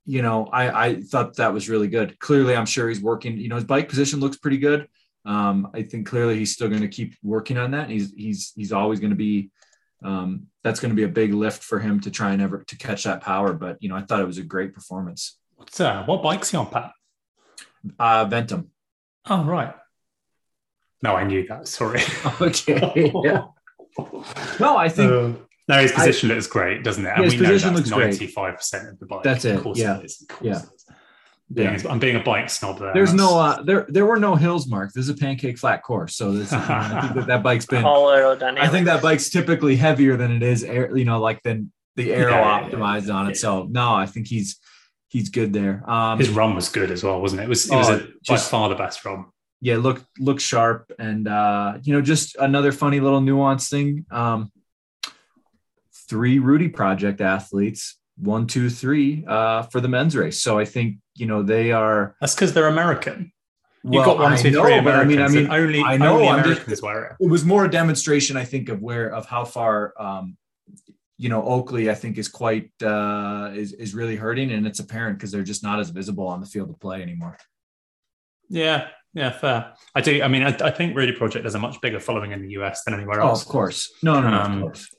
[0.05, 2.17] you know, I, I thought that was really good.
[2.17, 3.37] Clearly, I'm sure he's working.
[3.37, 4.87] You know, his bike position looks pretty good.
[5.25, 7.89] Um, I think clearly he's still going to keep working on that.
[7.89, 9.51] He's he's he's always going to be.
[10.03, 12.77] Um, that's going to be a big lift for him to try and ever to
[12.77, 13.53] catch that power.
[13.53, 15.37] But you know, I thought it was a great performance.
[15.55, 16.91] What's, uh, what bike's he on, Pat?
[17.97, 18.67] Uh, Ventum.
[19.29, 19.73] Oh, right.
[21.01, 21.67] No, I knew that.
[21.67, 22.01] Sorry.
[22.41, 23.11] Okay.
[23.23, 23.45] yeah.
[24.59, 27.09] No, I think Uh, No, his position I, looks great, doesn't it?
[27.09, 29.23] And yeah, his we position know that's 95% of the bike.
[29.23, 29.55] That's it.
[29.55, 29.99] Of course yeah.
[29.99, 30.03] it
[31.57, 31.65] is.
[31.65, 31.77] Of yeah.
[31.87, 31.91] Yeah.
[31.93, 32.93] I'm being a bike snob there.
[32.93, 34.93] There's no uh, there there were no hills marked.
[34.95, 38.07] This is a pancake flat course, so this I think that, that bike's been all
[38.07, 38.59] aerodynamic.
[38.59, 42.13] I think that bike's typically heavier than it is air, you know, like than the
[42.13, 43.37] aero Yeah, yeah, optimized yeah, on it.
[43.37, 44.59] So no, I think he's
[45.09, 45.87] he's good there.
[45.89, 47.45] Um, His run was good as well, wasn't it?
[47.45, 49.25] It was it was Oh, a, by just- far the best run.
[49.61, 54.05] yeah, look look sharp and uh, you know just another funny little nuance thing.
[54.11, 54.51] Um,
[56.09, 60.41] three Rudy Project athletes, one, two, three uh, for the men's race.
[60.41, 62.15] So I think you know they are.
[62.19, 63.31] That's because they're American.
[63.85, 66.13] You've got one, I two, three know, but I mean, I mean, only, I know,
[66.15, 67.23] only I'm just- Americans wear it.
[67.25, 70.37] it was more a demonstration, I think, of where of how far um,
[71.17, 75.17] you know Oakley, I think, is quite uh, is is really hurting, and it's apparent
[75.17, 77.37] because they're just not as visible on the field of play anymore.
[78.49, 79.73] Yeah, yeah, fair.
[79.95, 80.21] I do.
[80.21, 82.83] I mean, I, I think Rudy Project has a much bigger following in the US
[82.85, 83.41] than anywhere Oh, else.
[83.41, 84.92] of course, no, no, no, Um, of course.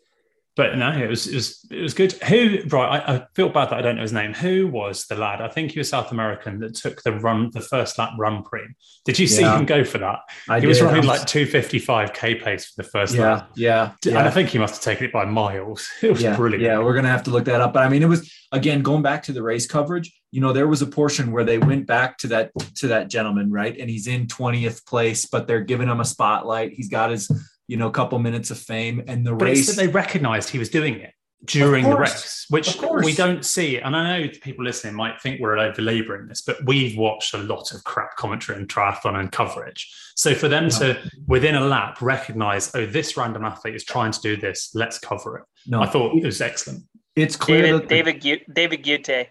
[0.56, 2.12] But no, it was it was it was good.
[2.12, 3.02] Who right?
[3.04, 4.32] I, I feel bad that I don't know his name.
[4.34, 5.40] Who was the lad?
[5.40, 8.60] I think he was South American that took the run, the first lap run pre.
[9.04, 9.58] Did you see Yeah.
[9.58, 10.20] him go for that?
[10.48, 13.32] I he was running I'm- like two fifty five k pace for the first yeah,
[13.34, 13.50] lap.
[13.56, 14.18] yeah, yeah.
[14.18, 15.88] And I think he must have taken it by miles.
[16.02, 16.62] It was yeah, brilliant.
[16.62, 17.72] Yeah, we're gonna have to look that up.
[17.72, 20.12] But I mean, it was again going back to the race coverage.
[20.30, 23.50] You know, there was a portion where they went back to that to that gentleman,
[23.50, 23.76] right?
[23.76, 26.74] And he's in twentieth place, but they're giving him a spotlight.
[26.74, 27.28] He's got his,
[27.68, 29.66] you know, a couple minutes of fame, and the But it's race.
[29.76, 31.12] that they recognised he was doing it
[31.44, 33.78] during the race, which we don't see.
[33.78, 37.38] And I know people listening might think we're over labouring this, but we've watched a
[37.38, 39.92] lot of crap commentary and triathlon and coverage.
[40.16, 44.20] So for them to, within a lap, recognise, oh, this random athlete is trying to
[44.22, 45.44] do this, let's cover it.
[45.66, 46.84] no, I thought it was excellent.
[47.16, 49.26] it's clear David that David Gu- David Gute,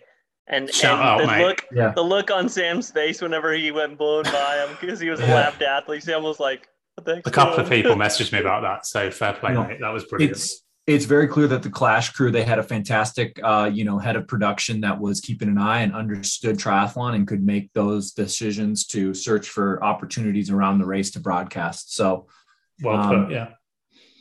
[0.47, 1.45] and, Shout and out, the mate.
[1.45, 1.93] look Yeah.
[1.95, 5.25] the look on Sam's face whenever he went blown by him because he was a
[5.25, 5.35] Yeah.
[5.35, 6.03] lapped athlete.
[6.03, 6.72] Sam was like, what the heck's
[7.05, 8.85] A couple of people messaged me about that.
[8.85, 9.65] So fair play, No.
[9.67, 9.79] mate.
[9.81, 10.31] That was brilliant.
[10.35, 13.97] it's it's very clear that the clash crew they had a fantastic uh, you know
[13.97, 18.11] head of production that was keeping an eye and understood triathlon and could make those
[18.11, 22.27] decisions to search for opportunities around the race to broadcast so
[22.81, 23.49] well um, put, yeah.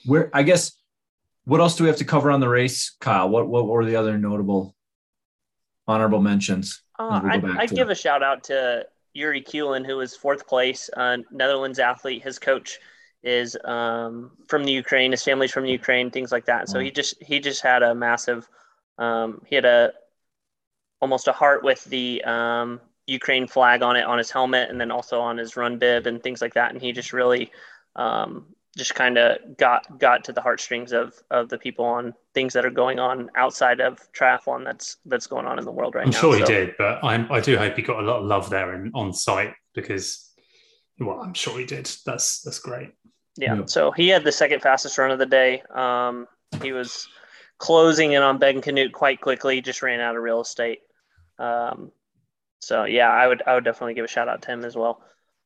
[0.07, 0.71] where i guess
[1.47, 3.97] what else do we have to cover on the race kyle what what were the
[3.97, 4.77] other notable
[5.89, 9.85] honorable mentions Uh, we go I'd, I'd to give a shout out to Youri Keulen,
[9.85, 12.23] who was fourth place, uh, Netherlands athlete.
[12.23, 12.79] His coach
[13.23, 15.11] is um, from the Ukraine.
[15.13, 16.69] His family's from the Ukraine, things like that.
[16.69, 16.85] So Wow.
[16.85, 18.49] he just he just had a massive.
[18.99, 19.93] Um, he had a
[21.01, 24.91] almost a heart with the um, Ukraine flag on it on his helmet, and then
[24.91, 26.73] also on his run bib and things like that.
[26.73, 27.51] And he just really
[27.97, 28.47] um,
[28.77, 32.65] just kind of got got to the heartstrings of of the people on things that
[32.65, 36.09] are going on outside of triathlon that's that's going on in the world right now.
[36.09, 36.21] I'm now.
[36.21, 38.49] sure he So- did, but I'm, I do hope he got a lot of love
[38.49, 40.33] there in, on site because,
[40.99, 41.91] well, I'm sure he did.
[42.07, 42.91] That's that's great.
[43.37, 43.57] Yeah.
[43.57, 43.63] Yeah.
[43.67, 45.63] So he had the second fastest run of the day.
[45.75, 46.27] Um,
[46.63, 47.09] he was
[47.59, 49.61] closing in on Ben Kanute quite quickly.
[49.61, 50.81] Just ran out of real estate.
[51.39, 51.93] Um,
[52.61, 55.03] so yeah, I would I would definitely give a shout out to him as well.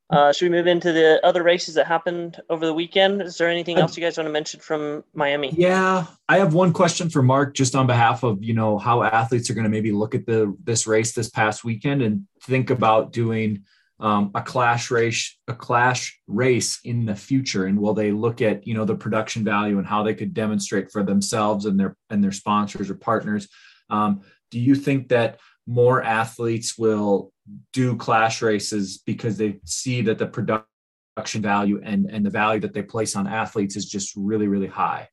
[0.08, 3.20] Uh, should we move into the other races that happened over the weekend?
[3.20, 5.52] Is there anything else you guys want to mention from Miami?
[5.56, 9.50] Yeah, I have one question for Mark, just on behalf of you know how athletes
[9.50, 13.12] are going to maybe look at the this race this past weekend and think about
[13.12, 13.64] doing
[13.98, 18.64] um, a clash race, a clash race in the future, and will they look at
[18.64, 22.22] you know the production value and how they could demonstrate for themselves and their and
[22.22, 23.48] their sponsors or partners?
[23.90, 24.20] Um,
[24.52, 27.32] do you think that more athletes will
[27.72, 32.72] do clash races because they see that the production value and and the value that
[32.74, 35.08] they place on athletes is just really really high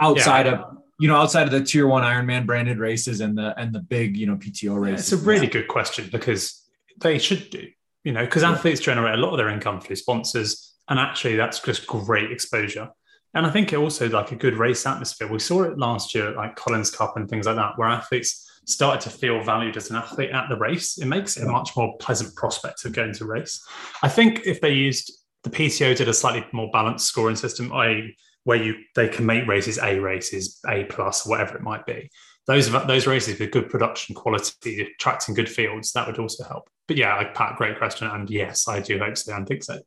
[0.00, 0.52] outside Yeah.
[0.54, 3.80] of you know outside of the tier one Ironman branded races and the and the
[3.80, 5.12] big you know PTO races.
[5.12, 6.62] It's a really good question because
[7.00, 7.68] they should do,
[8.04, 8.52] you know, because Yeah.
[8.52, 12.88] athletes generate a lot of their income through sponsors, and actually that's just great exposure.
[13.34, 15.28] And I think it also like a good race atmosphere.
[15.30, 19.00] We saw it last year, like Collins Cup and things like that, where athletes started
[19.00, 20.98] to feel valued as an athlete at the race.
[20.98, 23.64] It makes it a much more pleasant prospect of going to race.
[24.02, 25.12] I think if they used
[25.44, 29.46] the PTO did a slightly more balanced scoring system, i.e., where you they can make
[29.46, 32.10] races A races, A plus, whatever it might be.
[32.46, 36.68] Those those races with good production quality, attracting good fields, that would also help.
[36.86, 39.80] But yeah, like Pat, great question, and yes, I do hope so and think so.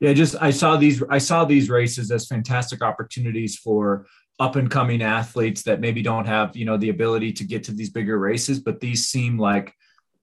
[0.00, 4.06] Yeah, just I saw these I saw these races as fantastic opportunities for
[4.38, 7.72] up and coming athletes that maybe don't have you know the ability to get to
[7.72, 9.74] these bigger races, but these seem like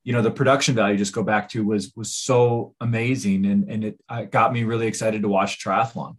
[0.04, 3.84] you know the production value just go back to was was so amazing and and
[3.84, 6.17] it got me really excited to watch triathlon.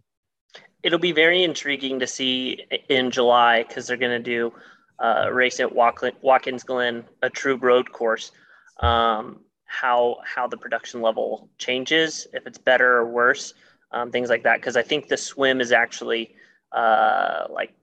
[0.81, 4.53] It'll be very intriguing to see in July because they're going to do
[4.99, 8.31] uh, a race at Watkins Glen, a true road course.
[8.79, 13.53] Um, how how the production level changes, if it's better or worse,
[13.91, 14.57] um, things like that.
[14.57, 16.35] Because I think the swim is actually
[16.71, 17.73] uh, like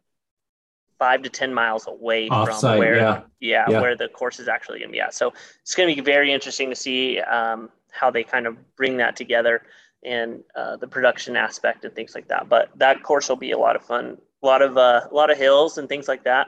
[1.00, 3.20] five to ten miles away Off-site, from where yeah.
[3.40, 3.80] yeah, Yeah.
[3.80, 5.12] where the course is actually going to be at.
[5.14, 5.32] So
[5.62, 9.16] it's going to be very interesting to see um, how they kind of bring that
[9.16, 9.62] together
[10.04, 12.48] and uh, the production aspect and things like that.
[12.48, 15.30] But that course will be a lot of fun, a lot of uh, a lot
[15.32, 16.46] of hills and things like that.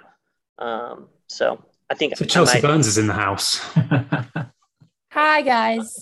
[0.58, 3.58] Um, so I think So Chelsea might- Burns is in the house.
[5.12, 5.98] Hi guys.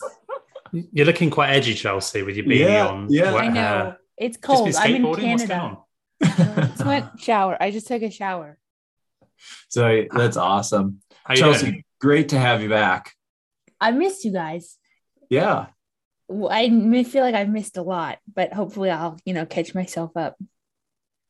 [0.72, 3.06] You're looking quite edgy, Chelsea, with your beanie Yeah, on.
[3.10, 3.34] yeah.
[3.34, 3.98] I know hair.
[4.16, 4.60] it's cold.
[4.76, 5.30] I'm in skateboarding?
[5.32, 5.76] What's going
[6.22, 6.69] Canada.
[6.90, 7.00] on?
[7.00, 7.56] Just went shower.
[7.60, 8.58] I just took a shower.
[9.68, 11.00] so that's awesome.
[11.24, 11.84] How Chelsea, doing?
[12.00, 13.14] great to have you back.
[13.80, 14.76] I missed you guys.
[15.28, 15.66] Yeah.
[16.30, 16.68] I
[17.04, 20.36] feel like I've missed a lot, but hopefully I'll, you know, catch myself up.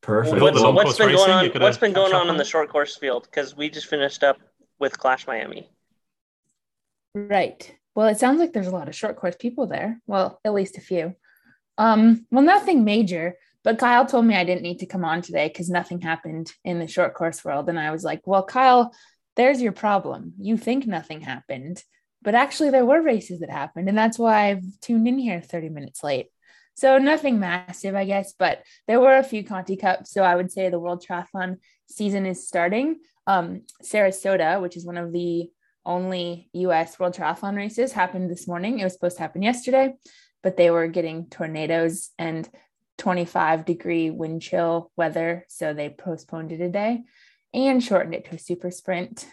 [0.01, 0.41] Perfect.
[0.41, 1.61] What's, the long what's been racing, going on?
[1.61, 3.23] What's been going on in the short course field?
[3.23, 4.37] Because we just finished up
[4.79, 5.69] with Clash Miami.
[7.13, 7.75] Right.
[7.95, 9.99] Well, it sounds like there's a lot of short course people there.
[10.07, 11.15] Well, at least a few.
[11.77, 15.47] Um, well, nothing major, but Kyle told me I didn't need to come on today
[15.47, 17.69] because nothing happened in the short course world.
[17.69, 18.93] And I was like, well, Kyle,
[19.35, 20.33] there's your problem.
[20.39, 21.83] You think nothing happened,
[22.21, 23.87] but actually there were races that happened.
[23.87, 26.27] And that's why I've tuned in here 30 minutes late.
[26.73, 30.11] So nothing massive, I guess, but there were a few Conti Cups.
[30.11, 32.97] So I would say the World Triathlon season is starting.
[33.27, 35.49] Um, Sarasota, which is one of the
[35.85, 38.79] only US World Triathlon races happened this morning.
[38.79, 39.93] It was supposed to happen yesterday,
[40.41, 42.49] but they were getting tornadoes and
[43.01, 45.43] 25 degree wind chill weather.
[45.49, 47.01] So they postponed it a day
[47.51, 49.27] and shortened it to a super sprint.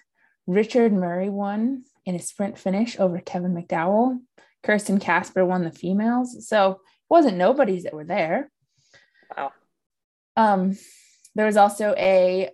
[0.46, 4.20] Richard Murray won in a sprint finish over Kevin McDowell.
[4.62, 6.48] Kirsten Kasper won the females.
[6.48, 6.78] So it
[7.10, 8.50] wasn't nobody's that were there.
[9.36, 9.52] Wow.
[10.34, 10.78] Um,
[11.34, 12.48] there was also a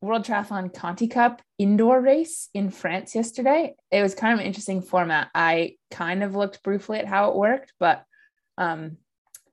[0.00, 3.74] World Triathlon Conti Cup indoor race in France yesterday.
[3.90, 5.28] It was kind of an interesting format.
[5.34, 8.04] I kind of looked briefly at how it worked, but
[8.56, 8.96] um,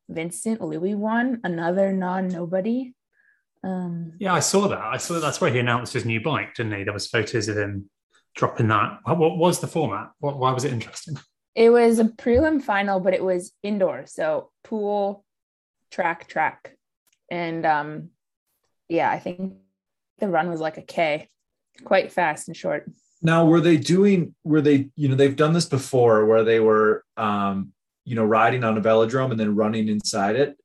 [0.09, 2.93] Vincent Luis won, another non nobody.
[3.63, 4.79] Um, Yeah, I saw that.
[4.79, 6.83] I saw that's where he announced his new bike, didn't he?
[6.83, 7.89] There was photos of him
[8.35, 8.99] dropping that.
[9.03, 10.11] What, what was the format?
[10.19, 11.17] What, why was it interesting?
[11.55, 14.05] it was a prelim final, but it was indoor.
[14.05, 15.23] So pool,
[15.91, 16.75] track, track.
[17.29, 18.09] And um,
[18.89, 19.53] yeah, I think
[20.19, 21.27] the run was like a K,
[21.83, 22.89] quite fast and short.
[23.21, 27.03] Now, were they doing, were they, you know, they've done this before where they were,
[27.17, 27.73] um,
[28.05, 30.57] you know, riding on a velodrome and then running inside it.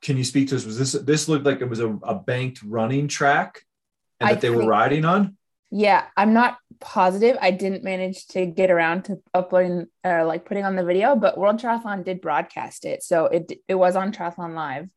[0.00, 0.64] Can you speak to us?
[0.64, 3.64] Was this, this looked like it was a, a banked running track
[4.20, 5.36] and I that they were riding on?
[5.70, 7.36] Yeah, I'm not positive.
[7.40, 11.38] I didn't manage to get around to uploading or like putting on the video, but
[11.38, 14.88] World Triathlon did broadcast it, so it it was on Triathlon Live.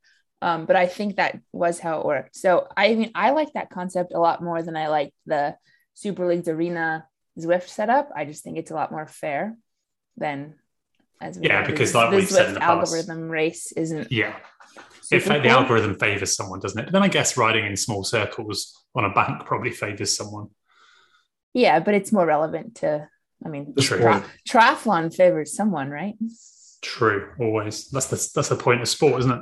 [0.41, 2.35] Um, but I think that was how it worked.
[2.35, 5.55] So I mean, I like that concept a lot more than I like the
[5.95, 7.07] Super Leagues Arena
[7.39, 8.09] Zwift setup.
[8.15, 9.57] I just think it's a lot more fair
[10.15, 10.55] than
[11.21, 14.11] as we Yeah, know, because like we've said in Zwift the past- algorithm race isn't.
[14.11, 14.35] Yeah.
[15.01, 16.83] super If the algorithm favors someone, doesn't it?
[16.85, 20.49] But then I guess riding in small circles on a bank probably favors someone.
[21.53, 23.07] Yeah, but it's more relevant to.
[23.45, 24.21] I mean, The True.
[24.49, 26.15] triathlon favors someone, right?
[26.81, 27.89] True, always.
[27.89, 29.41] That's the that's the point of sport, isn't it?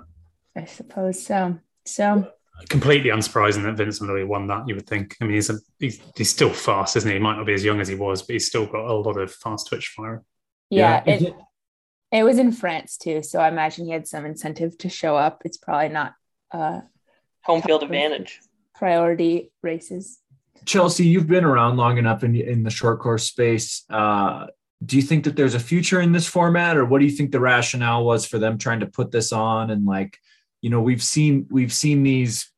[0.56, 1.60] I suppose so.
[1.86, 2.30] So
[2.70, 4.66] Completely unsurprising that Vincent Luis won that.
[4.68, 5.18] You would think.
[5.22, 7.16] I mean, he's a, he's, he's still fast, isn't he?
[7.18, 9.18] He might not be as young as he was, but he's still got a lot
[9.18, 10.24] of fast twitch fire.
[10.70, 11.14] yeah, Yeah.
[11.16, 11.34] it,
[12.16, 13.22] it was in France too.
[13.24, 15.42] So I imagine he had some incentive to show up.
[15.46, 16.14] It's probably not
[16.52, 16.82] uh
[17.44, 18.40] Home field advantage.
[18.74, 20.20] priority races.
[20.66, 23.84] Chelsea, you've been around long enough in, in the short course space.
[23.90, 24.48] Uh,
[24.84, 27.32] do you think that there's a future in this format, or what do you think
[27.32, 29.70] the rationale was for them trying to put this on?
[29.70, 30.18] And like,
[30.62, 32.52] you know, we've seen we've seen these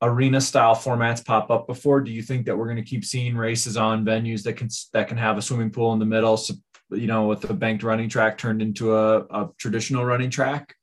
[0.00, 2.00] arena style formats pop up before.
[2.00, 5.08] Do you think that we're going to keep seeing races on venues that can that
[5.08, 6.54] can have a swimming pool in the middle, so,
[6.90, 10.74] you know, with the banked running track turned into a, a traditional running track?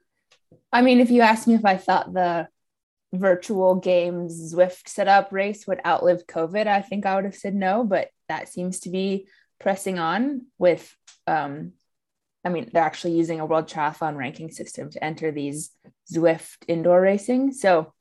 [0.71, 2.47] I mean, if you asked me if I thought the
[3.13, 7.83] virtual games Zwift setup race would outlive COVID, I think I would have said no,
[7.83, 9.27] but that seems to be
[9.59, 10.95] pressing on with
[11.27, 11.73] um
[12.43, 15.71] I mean, they're actually using a world triathlon ranking system to enter these
[16.13, 17.53] Zwift indoor racing.
[17.53, 17.91] So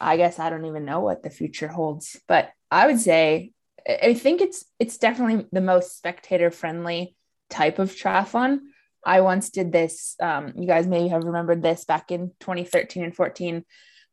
[0.00, 3.52] I guess I don't even know what the future holds, but I would say
[3.88, 7.14] I think it's it's definitely the most spectator friendly
[7.52, 8.58] type of triathlon.
[9.04, 10.16] I once did this.
[10.20, 13.64] Um, you guys may have remembered this back in 2013 and 14.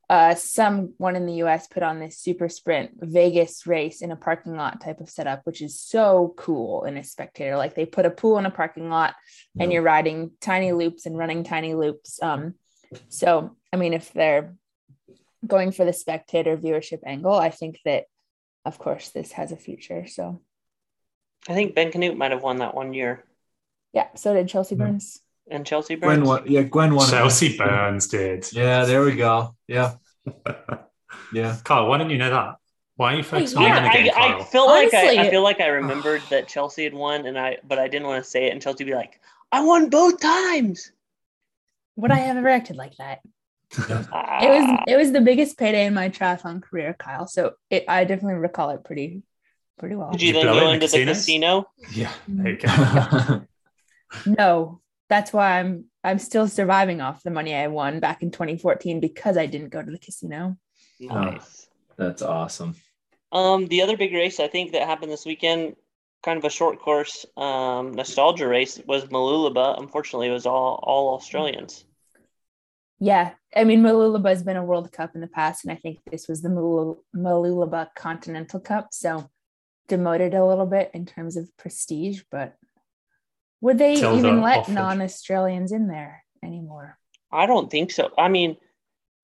[0.09, 4.55] Uh, someone in the US put on this super sprint Vegas race in a parking
[4.55, 7.55] lot type of setup, which is so cool in a spectator.
[7.55, 9.13] Like they put a pool in a parking lot
[9.59, 12.19] and you're riding tiny loops and running tiny loops.
[12.23, 12.55] Um,
[13.09, 14.55] so, I mean, if they're
[15.45, 18.05] going for the spectator viewership angle, I think that,
[18.65, 20.07] of course, this has a future.
[20.07, 20.41] So,
[21.47, 23.23] I think Ben Kanute might have won that one year,
[23.93, 25.21] yeah, so did Chelsea Burns.
[25.49, 26.19] and Chelsea Burns.
[26.19, 27.07] Gwen, won, yeah, Gwen won.
[27.07, 27.11] it.
[27.11, 28.51] Chelsea Burns did.
[28.53, 29.55] Yeah, there we go.
[29.67, 29.95] Yeah,
[31.33, 31.57] yeah.
[31.63, 32.55] Kyle, why didn't you know that?
[32.95, 34.43] Why are you focusing on yeah, them again, I, I Kyle?
[34.43, 37.79] feel like I, I feel like I remembered that Chelsea had won, and I but
[37.79, 39.19] I didn't want to say it, and Chelsea would be like,
[39.51, 40.91] "I won both times."
[41.95, 43.19] Would I have ever acted like that?
[43.77, 44.39] Ah.
[44.41, 47.27] It was it was the biggest payday in my triathlon career, Kyle.
[47.27, 49.21] So it, I definitely recall it pretty
[49.77, 50.11] pretty well.
[50.11, 51.65] Did you Did you then go into the the casino?
[51.93, 53.45] Yeah, there you go.
[54.25, 58.99] No, that's why I'm I'm still surviving off the money I won back in 2014
[58.99, 60.57] because I didn't go to the casino.
[60.99, 61.67] Nice.
[61.97, 62.75] That's awesome.
[63.31, 65.75] Um, the other big race I think that happened this weekend,
[66.23, 69.79] kind of a short course, um, nostalgia race was Mooloolaba.
[69.79, 71.85] Unfortunately, it was all all Australians.
[72.99, 75.99] Yeah, I mean Mooloolaba has been a World Cup in the past, and I think
[76.09, 79.29] this was the Malul- Mooloolaba Continental Cup, so
[79.87, 82.21] demoted a little bit in terms of prestige.
[82.29, 82.55] But
[83.61, 84.73] would they Tilda even let offered.
[84.73, 86.97] non-Australians in there anymore?
[87.31, 88.11] I don't think so.
[88.17, 88.57] I mean,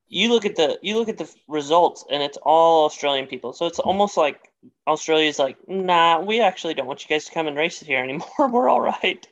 [0.08, 3.54] you look at the you look at the results, and it's all Australian people.
[3.54, 4.52] So it's almost like
[4.88, 8.04] Australia's like, nah, we actually don't want you guys to come and race it here
[8.04, 8.30] anymore.
[8.39, 9.28] We're all right.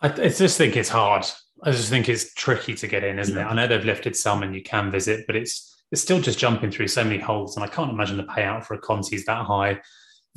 [0.00, 1.24] I, I just think it's hard.
[1.62, 3.42] I just think it's tricky to get in, isn't it?
[3.42, 6.70] I know they've lifted some and you can visit, but it's it's still just jumping
[6.70, 9.44] through so many holes, and I can't imagine the payout for a Conti is that
[9.44, 9.80] high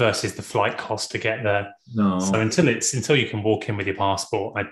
[0.01, 1.73] versus the flight cost to get there.
[1.93, 2.19] No.
[2.19, 4.63] So until it's until you can walk in with your passport, I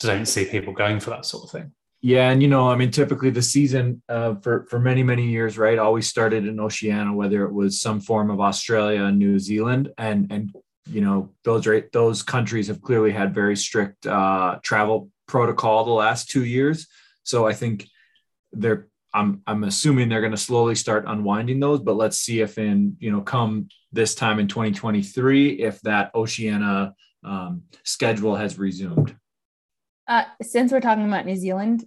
[0.00, 1.72] don't see people going for that sort of thing.
[2.02, 5.56] Yeah, and you know, I mean, typically the season uh, for for many many years,
[5.56, 9.92] right, always started in Oceania, whether it was some form of Australia and New Zealand,
[9.96, 10.52] and and
[10.86, 15.92] you know those right those countries have clearly had very strict uh, travel protocol the
[15.92, 16.88] last two years.
[17.22, 17.88] So I think
[18.52, 22.58] they're I'm I'm assuming they're going to slowly start unwinding those, but let's see if
[22.58, 29.16] in you know come this time in 2023 if that Oceania um, schedule has resumed.
[30.06, 31.84] Uh, since we're talking about New Zealand,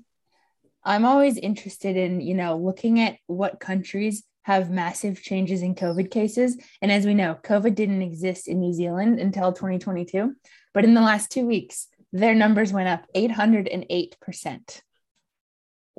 [0.84, 6.10] I'm always interested in, you know, looking at what countries have massive changes in COVID
[6.10, 6.58] cases.
[6.82, 10.34] And as we know, COVID didn't exist in New Zealand until 2022.
[10.74, 14.82] But in the last two weeks, their numbers went up 808%.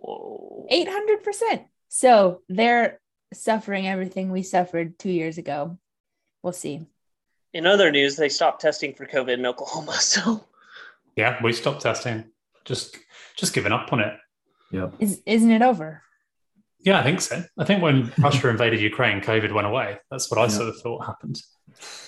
[0.00, 0.66] Whoa.
[0.70, 1.64] 800%.
[1.88, 3.00] So they're
[3.32, 5.78] suffering everything we suffered two years ago.
[6.42, 6.86] We'll see.
[7.52, 9.92] In other news, they stopped testing for COVID in Oklahoma.
[10.00, 10.44] So
[11.16, 12.24] Yeah, we stopped testing.
[12.64, 12.96] Just
[13.36, 14.14] just giving up on it.
[14.70, 14.90] Yeah.
[14.98, 16.02] Is, isn't it over?
[16.80, 17.42] Yeah, I think so.
[17.58, 19.98] I think when Russia invaded Ukraine, COVID went away.
[20.10, 20.48] That's what I Yeah.
[20.48, 21.40] sort of thought happened.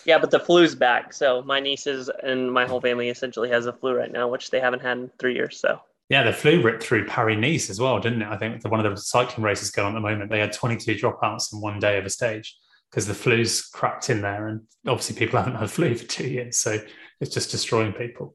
[0.05, 1.13] yeah, but the flu's back.
[1.13, 4.61] So my nieces and my whole family essentially has a flu right now, which they
[4.61, 5.59] haven't had in three years.
[5.59, 8.29] So Yeah, the flu ripped through Paris Nice as well, didn't it?
[8.29, 10.53] I think the, one of the cycling races going on at the moment, they had
[10.53, 12.59] 22 dropouts in one day of a stage
[12.91, 14.49] because the flu's cracked in there.
[14.49, 16.59] And obviously, people haven't had flu for two years.
[16.59, 16.79] So
[17.21, 18.35] it's just destroying people.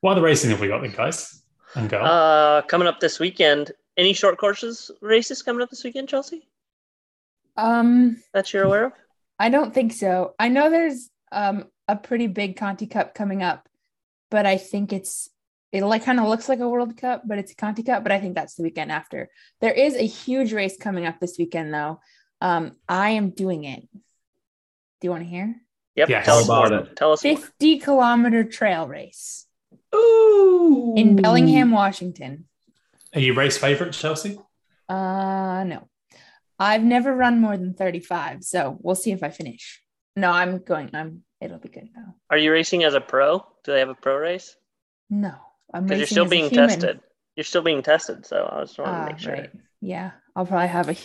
[0.00, 1.42] What other racing have we got then, guys?
[1.74, 2.04] And girl?
[2.04, 6.48] uh, coming up this weekend, any short courses races coming up this weekend, Chelsea?
[7.58, 8.92] Um, That you're aware of?
[9.38, 10.34] I don't think so.
[10.38, 13.68] I know there's um a pretty big Conti Cup coming up,
[14.30, 15.28] but I think it's
[15.72, 18.02] it like kind of looks like a World Cup, but it's a Conti Cup.
[18.02, 19.30] But I think that's the weekend after.
[19.60, 22.00] There is a huge race coming up this weekend, though.
[22.40, 23.88] Um, I am doing it.
[23.90, 25.56] Do you want to hear?
[25.96, 26.08] Yep.
[26.08, 26.26] Yes.
[26.26, 26.80] Tell us about more.
[26.80, 26.96] it?
[26.96, 27.36] Tell us more.
[27.36, 29.46] 50 kilometer trail race
[29.94, 30.94] Ooh.
[30.96, 32.46] in Bellingham, Washington.
[33.14, 34.38] Are you race favorite, Chelsea?
[34.88, 35.88] Uh, no,
[36.58, 39.82] I've never run more than 35, so we'll see if I finish.
[40.16, 40.90] No, I'm going.
[40.94, 41.22] I'm.
[41.40, 42.14] It'll be good though.
[42.30, 43.38] Are you racing as a pro?
[43.64, 44.54] Do they have a pro race?
[45.10, 45.34] No,
[45.72, 47.00] I'm Because you're still being tested.
[47.36, 48.26] You're still being tested.
[48.26, 49.32] So I just wanted to Ah, make sure.
[49.32, 49.50] right.
[49.80, 50.96] Yeah, I'll probably have a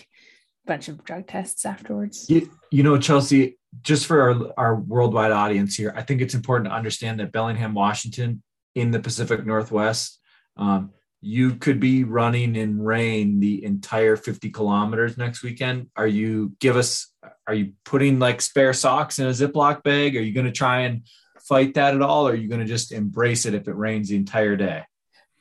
[0.66, 2.30] bunch of drug tests afterwards.
[2.30, 6.70] You, you know, Chelsea, just for our, our worldwide audience here, I think it's important
[6.70, 8.44] to understand that Bellingham, Washington,
[8.76, 10.20] in the Pacific Northwest,
[10.58, 15.88] um, you could be running in rain the entire 50 kilometers next weekend.
[15.96, 17.12] Are you give us,
[17.48, 20.16] are you putting like spare socks in a Ziploc bag?
[20.16, 21.08] Are you going to try and
[21.48, 22.28] fight that at all?
[22.28, 24.84] Or are you going to just embrace it if it rains the entire day?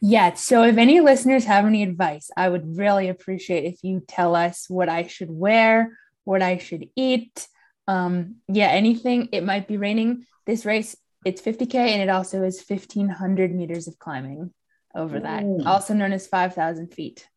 [0.00, 0.34] Yeah.
[0.34, 4.66] So if any listeners have any advice, I would really appreciate if you tell us
[4.68, 7.48] what I should wear, what I should eat.
[7.88, 9.30] Um, yeah, anything.
[9.32, 10.26] It might be raining.
[10.44, 14.52] This race, it's 50K and it also is 1500 meters of climbing
[14.94, 15.62] over that, Ooh.
[15.64, 17.28] also known as 5,000 feet.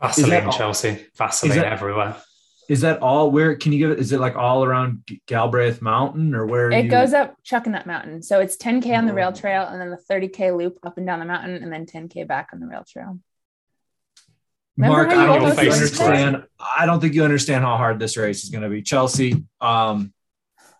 [0.00, 1.06] Vaseline, Chelsea.
[1.16, 2.16] Vaseline that- everywhere.
[2.68, 3.30] Is that all?
[3.30, 3.98] Where can you give it?
[3.98, 6.70] Is it like all around Galbraith Mountain or where?
[6.70, 8.22] It you- goes up Chuckanut Mountain.
[8.22, 9.38] So it's 10K on the rail Oh.
[9.38, 12.50] trail and then the 30K loop up and down the mountain and then 10K back
[12.52, 13.18] on the rail trail.
[14.76, 16.44] Remember Mark, I don't think you understand.
[16.78, 18.80] I don't think you understand how hard this race is going to be.
[18.80, 20.14] Chelsea, um,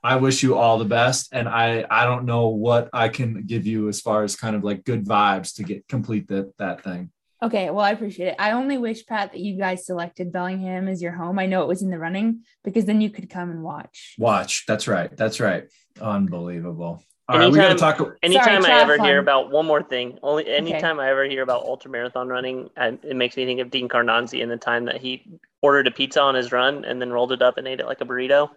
[0.03, 3.67] I wish you all the best, and I I don't know what I can give
[3.67, 7.11] you as far as kind of like good vibes to get complete that that thing.
[7.43, 8.37] Okay, well, I appreciate it.
[8.39, 11.41] I only wish, Pat, that you guys selected Bellingham as your home.
[11.41, 14.15] I know it was in the running because then you could come and watch.
[14.17, 14.65] Watch.
[14.69, 15.15] That's right.
[15.17, 15.65] That's right.
[16.01, 17.03] Unbelievable.
[17.29, 18.17] All right, we got to talk.
[18.23, 19.05] Anytime Sorry, I ever triathlon.
[19.05, 22.99] hear about one more thing, only anytime I ever hear about ultra marathon running, I,
[23.03, 25.25] it makes me think of Dean Karnazes and the time that he
[25.63, 28.01] ordered a pizza on his run and then rolled it up and ate it like
[28.01, 28.51] a burrito.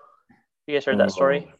[0.67, 1.51] You guys heard that story?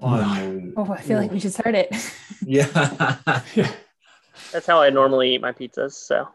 [0.00, 0.72] Unbelievable.
[0.76, 1.94] Oh, I feel like we just heard it.
[2.44, 3.18] Yeah.
[3.54, 3.70] Yeah.
[4.52, 5.92] That's how I normally eat my pizzas.
[5.92, 6.26] So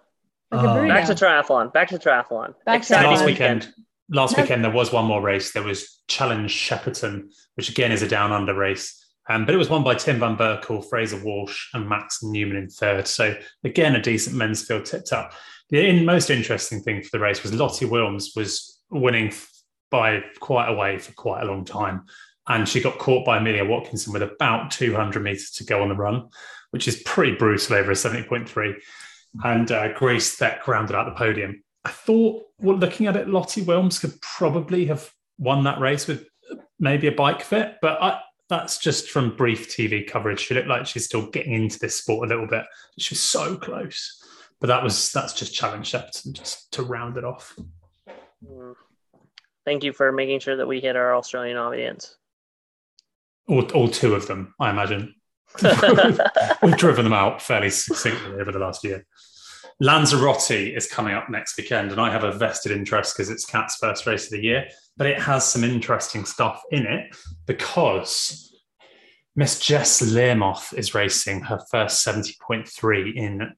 [0.51, 0.87] like a burrito.
[0.89, 1.73] back to triathlon.
[1.73, 2.53] Back to triathlon.
[2.65, 3.25] Back to Exciting last triathlon.
[3.25, 3.73] weekend,
[4.09, 4.43] last No.
[4.43, 5.51] weekend there was one more race.
[5.51, 9.03] There was Challenge Shepparton, which again is a down under race.
[9.29, 12.69] Um, but it was won by Tim Van Berkel, Fraser Walsh, and Max Neumann in
[12.69, 13.07] third.
[13.07, 13.35] So
[13.65, 15.33] again, a decent men's field tipped up.
[15.69, 19.51] The in, most interesting thing for the race was Lottie Wilms was winning f-
[19.91, 22.05] by quite a way for quite a long time.
[22.47, 25.95] And she got caught by Amelia Watkinson with about 200 meters to go on the
[25.95, 26.29] run,
[26.71, 28.75] which is pretty brutal over a 70.3.
[29.43, 31.63] And uh, Grace Thek rounded out the podium.
[31.85, 36.27] I thought, well, looking at it, Lottie Wilms could probably have won that race with
[36.79, 38.19] maybe a bike fit, but I,
[38.49, 40.39] that's just from brief TV coverage.
[40.39, 42.65] She looked like she's still getting into this sport a little bit.
[42.97, 44.21] She was so close,
[44.59, 47.57] but that was that's just challenge Shepparton just to round it off.
[48.45, 48.75] Mm.
[49.65, 52.15] Thank you for making sure that we hit our Australian audience.
[53.49, 55.13] All, all two of them, I imagine.
[56.61, 59.05] We've driven them out fairly succinctly over the last year.
[59.79, 63.75] Lanzarote is coming up next weekend, and I have a vested interest because it's Cat's
[63.75, 68.51] first race of the year, but it has some interesting stuff in it because
[69.35, 73.53] Miss Jess Learmonth is racing her first 70.3 in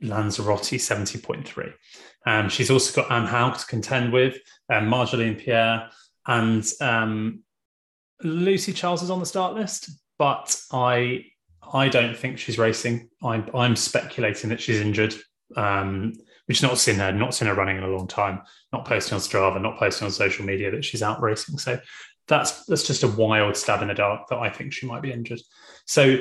[0.00, 1.72] Lanzarote 70.3.
[2.26, 4.38] Um, she's also got Anne Haug to contend with,
[4.72, 5.90] um, Marjolaine Pierre,
[6.26, 7.40] and um,
[8.22, 11.26] Lucy Charles is on the start list, but I
[11.72, 13.08] I don't think she's racing.
[13.22, 15.14] I'm I'm speculating that she's injured.
[15.56, 16.14] Um,
[16.46, 18.42] which not seen her, not seen her running in a long time,
[18.72, 21.56] not posting on Strava, not posting on social media that she's out racing.
[21.58, 21.80] So
[22.28, 25.12] that's that's just a wild stab in the dark that I think she might be
[25.12, 25.40] injured.
[25.86, 26.18] So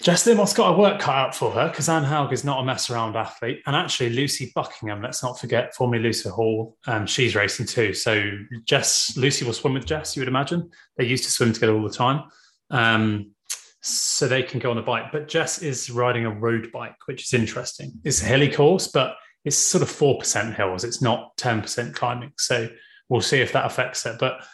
[0.00, 2.64] Jess Learmonth's got a work cut out for her because Anne Haug is not a
[2.64, 3.62] mess around athlete.
[3.66, 7.92] And actually, Lucy Buckingham, let's not forget, formerly Lucy Hall, um, she's racing too.
[7.94, 8.30] So
[8.64, 10.70] Jess, Lucy will swim with Jess, you would imagine.
[10.96, 12.24] They used to swim together all the time.
[12.70, 13.32] Um,
[13.80, 15.12] so they can go on a bike.
[15.12, 17.92] But Jess is riding a road bike, which is interesting.
[18.04, 20.84] It's a hilly course, but it's sort of 4% hills.
[20.84, 22.32] It's not 10% climbing.
[22.36, 22.68] So
[23.08, 24.16] we'll see if that affects it.
[24.18, 24.44] But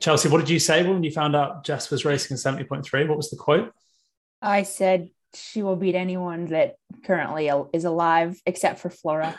[0.00, 3.08] Chelsea, what did you say when you found out Jess was racing in 70.3?
[3.08, 3.72] What was the quote?
[4.42, 9.38] I said she will beat anyone that currently is alive except for Flora.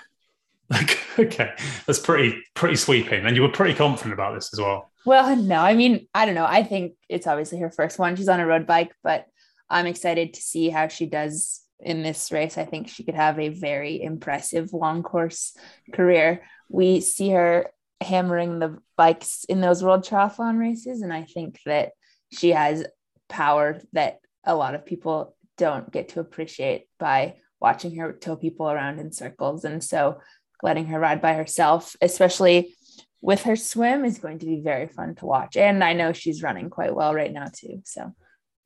[0.70, 1.54] Like, okay,
[1.86, 4.91] that's pretty pretty sweeping, and you were pretty confident about this as well.
[5.06, 6.46] Well, no, I mean, I don't know.
[6.46, 8.16] I think it's obviously her first one.
[8.16, 9.26] She's on a road bike, but
[9.70, 12.58] I'm excited to see how she does in this race.
[12.58, 15.56] I think she could have a very impressive long course
[15.92, 16.44] career.
[16.70, 21.92] We see her hammering the bikes in those world triathlon races, and I think that
[22.32, 22.86] she has
[23.28, 28.70] power that a lot of people don't get to appreciate by watching her tow people
[28.70, 29.64] around in circles.
[29.64, 30.20] And so
[30.64, 32.76] letting her ride by herself, especially
[33.22, 35.56] with her swim, is going to be very fun to watch.
[35.58, 37.82] And I know she's running quite well right now, too.
[37.86, 38.14] So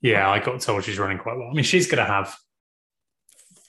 [0.02, 1.50] Yeah, I got told she's running quite well.
[1.50, 2.36] I mean, she's going to have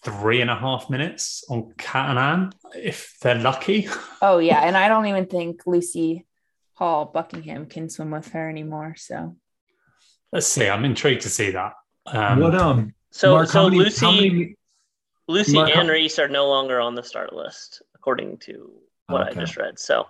[0.05, 3.89] three and a half minutes on Cat and Anne if they're lucky.
[4.22, 6.24] Oh yeah, and I don't even think Lucy
[6.74, 8.95] Hall Buckingham can swim with her anymore.
[8.97, 9.37] So
[10.32, 10.68] Let's see.
[10.68, 11.72] I'm intrigued to see that.
[12.07, 14.57] Um, what um So, Mark, so many, Lucy, many
[15.28, 18.72] Lucy Mark, and Reese are no longer on the start list, according to
[19.09, 19.41] what Okay.
[19.41, 19.78] I just read.
[19.78, 20.07] So,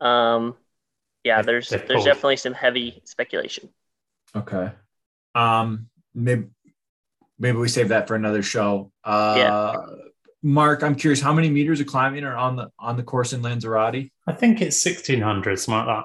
[0.00, 0.56] um,
[1.24, 2.04] yeah, there's there's pulled.
[2.04, 3.68] definitely some heavy speculation.
[4.34, 4.70] Okay.
[5.34, 6.46] Um maybe
[7.38, 8.92] maybe we save that for another show.
[9.04, 9.74] Uh Yeah.
[10.42, 13.42] Mark, I'm curious how many meters of climbing are on the on the course in
[13.42, 14.10] Lanzarote?
[14.26, 16.04] I think it's 1600, something like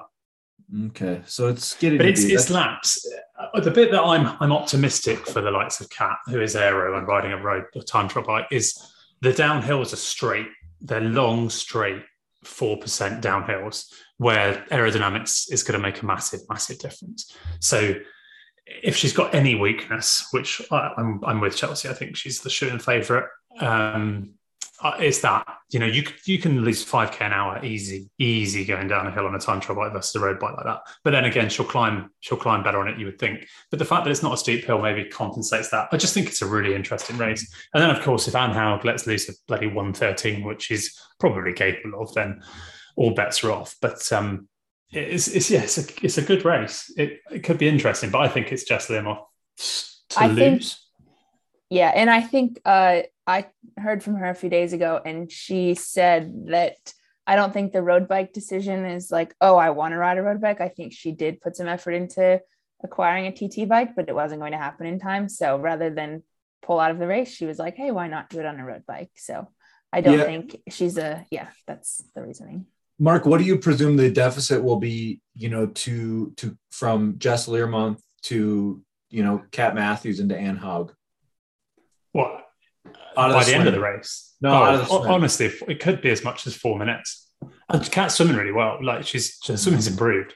[0.88, 1.22] Okay.
[1.26, 3.06] So it's getting But it's it's laps.
[3.38, 6.98] Uh, The bit that I'm I'm optimistic for the likes of Cat, who is aero
[6.98, 8.74] and riding a road a time trial bike, is
[9.20, 10.48] the downhills are straight.
[10.80, 12.02] They're long, straight,
[12.44, 17.34] four percent downhills, where aerodynamics is going to make a massive, massive difference.
[17.60, 17.94] So
[18.66, 22.50] if she's got any weakness, which I, I'm I'm with Chelsea, I think she's the
[22.50, 23.28] shooting favourite.
[23.60, 24.34] Um,
[24.84, 28.64] uh, is that you know you you can lose five k an hour easy easy
[28.66, 30.82] going down a hill on a time trial bike versus a road bike like that.
[31.02, 32.98] But then again, she'll climb she'll climb better on it.
[32.98, 35.88] You would think, but the fact that it's not a steep hill maybe compensates that.
[35.90, 37.50] I just think it's a really interesting race.
[37.72, 41.00] And then of course, if Anne Haug lets loose a bloody one thirteen, which she's
[41.18, 42.42] probably capable of, then
[42.96, 43.74] all bets are off.
[43.80, 44.48] But um,
[44.90, 46.92] it's it's yeah, it's a, it's a good race.
[46.96, 49.26] It, it could be interesting, but I think it's just them off
[50.10, 50.86] to I think- lose.
[51.70, 53.46] yeah, and I think uh I
[53.78, 56.76] heard from her a few days ago, and she said that
[57.26, 60.22] I don't think the road bike decision is like, oh, I want to ride a
[60.22, 60.60] road bike.
[60.60, 62.40] I think she did put some effort into
[62.82, 65.28] acquiring a TT bike, but it wasn't going to happen in time.
[65.28, 66.22] So rather than
[66.60, 68.64] pull out of the race, she was like, hey, why not do it on a
[68.64, 69.10] road bike?
[69.16, 69.48] So
[69.90, 70.24] I don't Yeah.
[70.24, 72.66] think she's a, yeah, that's the reasoning.
[72.98, 75.20] Mark, what do you presume the deficit will be?
[75.34, 80.94] You know, to to from Jess Learmonth to you know Kat Matthews into Anne Haug.
[82.12, 82.43] What?
[83.14, 84.34] By the end of the race?
[84.40, 87.30] No, Oh, honestly, it could be as much as four minutes.
[87.68, 88.78] And Kat's swimming really well.
[88.82, 90.34] Like she's, her swimming's improved.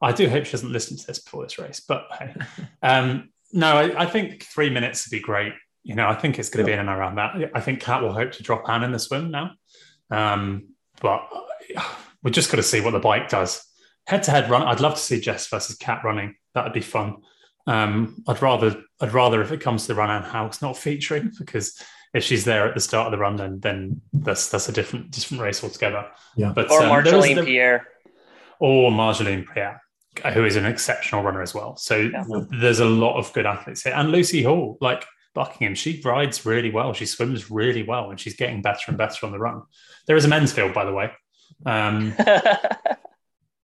[0.00, 2.34] I do hope she doesn't listen to this before this race, but hey.
[2.82, 5.52] um, no, I, I think three minutes would be great.
[5.82, 7.50] You know, I think it's going to be in and around that.
[7.54, 9.52] I think Cat will hope to drop Anne in the swim now.
[10.10, 10.68] Um,
[11.00, 11.28] but
[12.22, 13.64] we're just going to see what the bike does.
[14.06, 14.62] Head to head run.
[14.62, 16.34] I'd love to see Jess versus Cat running.
[16.54, 17.18] That would be fun.
[17.66, 21.32] Um, I'd rather, I'd rather if it comes to the run, Anne Haug's not featuring
[21.38, 21.80] because
[22.14, 25.10] if she's there at the start of the run, then then that's that's a different
[25.10, 26.06] different race altogether.
[26.36, 26.52] Yeah.
[26.54, 27.86] But Or um, there is Marceline the- Pierre.
[28.60, 29.82] or Marjolaine Pierre,
[30.32, 31.76] who is an exceptional runner as well.
[31.76, 32.22] So Yeah.
[32.60, 33.94] there's a lot of good athletes here.
[33.94, 35.04] And Lucy Hall, like
[35.34, 36.92] Buckingham, she rides really well.
[36.92, 39.62] She swims really well, and she's getting better and better on the run.
[40.06, 41.10] There is a men's field, by the way.
[41.66, 42.14] Um,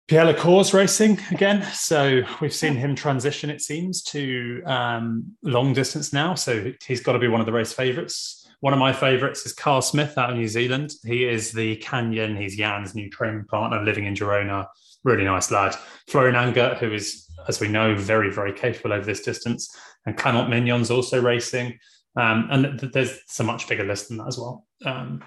[0.08, 1.64] Pierre Le Corre's racing again.
[1.74, 6.34] So we've seen him transition, it seems, to um, long distance now.
[6.34, 8.48] So he's got to be one of the race favourites.
[8.62, 10.94] One of my favourites is Kyle Smith out of New Zealand.
[11.04, 12.38] He is the Canyon.
[12.38, 14.68] He's Jan's new training partner living in Girona.
[15.04, 15.76] Really nice lad.
[16.08, 19.70] Florian Angert, who is, as we know, very, very capable over this distance.
[20.06, 21.78] And Clement Mignon's also racing.
[22.16, 24.66] Um, and th- there's a much bigger list than that as well.
[24.86, 25.22] Um,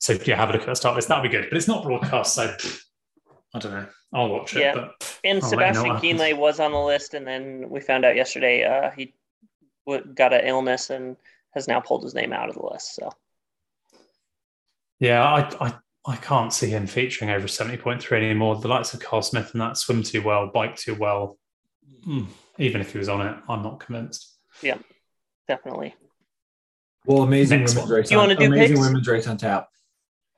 [0.00, 1.06] so yeah, have a look at that start list.
[1.06, 1.46] That'll be good.
[1.48, 2.54] But it's not broadcast, so
[3.54, 3.86] I don't know.
[4.14, 4.60] I'll watch it.
[4.60, 4.74] Yeah.
[4.74, 7.80] But and I'll let you know Sebastian what was on the list, and then we
[7.80, 9.14] found out yesterday uh, he
[9.86, 11.16] w- got an illness and
[11.54, 12.94] has now pulled his name out of the list.
[12.94, 13.10] So
[15.00, 15.74] yeah, I, I
[16.06, 18.56] I can't see him featuring over seventy point three anymore.
[18.56, 21.38] The likes of Kyle Smith and that swim too well, bike too well.
[22.06, 22.26] Mm,
[22.58, 24.34] even if he was on it, I'm not convinced.
[24.62, 24.78] Yeah,
[25.46, 25.94] definitely.
[27.04, 27.98] Well, amazing Next women's one.
[27.98, 28.08] race.
[28.08, 28.86] Do you on- wanna do amazing picks?
[28.86, 29.68] women's race on tap?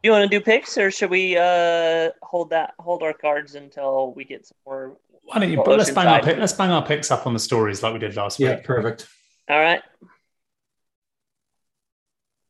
[0.04, 4.12] You want to do picks, or should we uh, hold that hold our cards until
[4.12, 4.98] we get some more?
[5.22, 5.62] Why don't you?
[5.64, 7.98] But let's bang our pick, let's bang our picks up on the stories like we
[7.98, 8.64] did last Yeah, week.
[8.64, 9.08] perfect.
[9.48, 9.80] All right.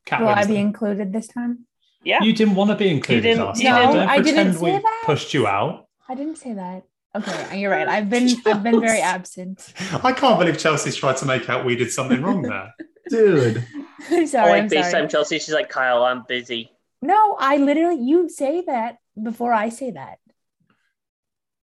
[0.04, 0.66] Cat Will I be then.
[0.66, 1.66] included this time?
[2.02, 2.22] Yeah.
[2.24, 3.80] You didn't want to be included didn't- last you time.
[3.82, 5.02] didn't- Don't I didn't say we that.
[5.06, 5.86] pushed you out.
[6.08, 6.82] I didn't say that.
[7.16, 7.86] Okay, you're right.
[7.86, 9.72] I've been I've been very absent.
[10.02, 12.74] I can't believe Chelsea's tried to make out we did something wrong there.
[13.08, 13.64] Dude.
[14.10, 14.50] I'm I sorry.
[14.50, 15.08] like I'm FaceTime.
[15.08, 15.38] Chelsea.
[15.38, 16.72] She's like, Kyle, I'm busy.
[17.04, 20.18] No, I literally you say that before I say that.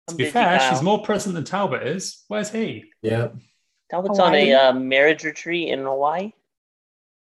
[0.07, 0.69] To I'm be fair, Kyle.
[0.71, 2.23] she's more present than Talbot is.
[2.29, 2.85] Where's he?
[3.01, 3.29] Yeah.
[3.91, 6.31] Talbot's on a uh, marriage retreat in Hawaii.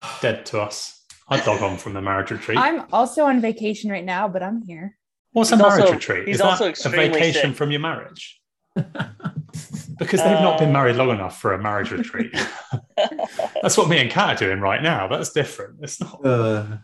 [0.23, 1.05] Dead to us.
[1.29, 2.57] I'd log on from the marriage retreat.
[2.57, 4.97] I'm also on vacation right now, but I'm here.
[5.33, 6.27] What's He's a marriage also- retreat?
[6.27, 7.57] he's Is that also a vacation sick.
[7.57, 8.41] from your marriage?
[8.75, 12.33] because they've not been Uh, married long enough for a marriage retreat.
[13.63, 15.09] That's what me and Kat are doing right now.
[15.09, 15.81] That's different.
[15.83, 16.25] It's not.
[16.25, 16.79] Uh,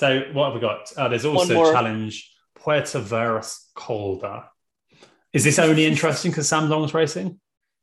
[0.00, 0.90] So what have we got?
[0.96, 1.72] Uh, there's also more.
[1.72, 4.44] challenge Puerto Varas Calder.
[5.34, 7.38] Is this only interesting because Sam Long's racing?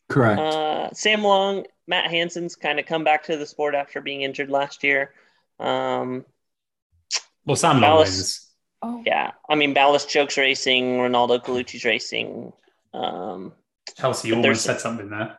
[0.10, 0.40] correct.
[0.42, 4.50] Uh, Sam Long, Matt Hansen's kind of come back to the sport after being injured
[4.50, 5.14] last year.
[5.60, 6.26] Um,
[7.46, 8.10] Well, Sam Long Dallas.
[8.10, 8.52] wins.
[8.82, 12.52] Oh, yeah, I mean, Balazs Csoke's racing, Reinaldo Colucci's racing.
[12.96, 13.54] Um,
[13.96, 15.38] Chelsea, you But almost said something there.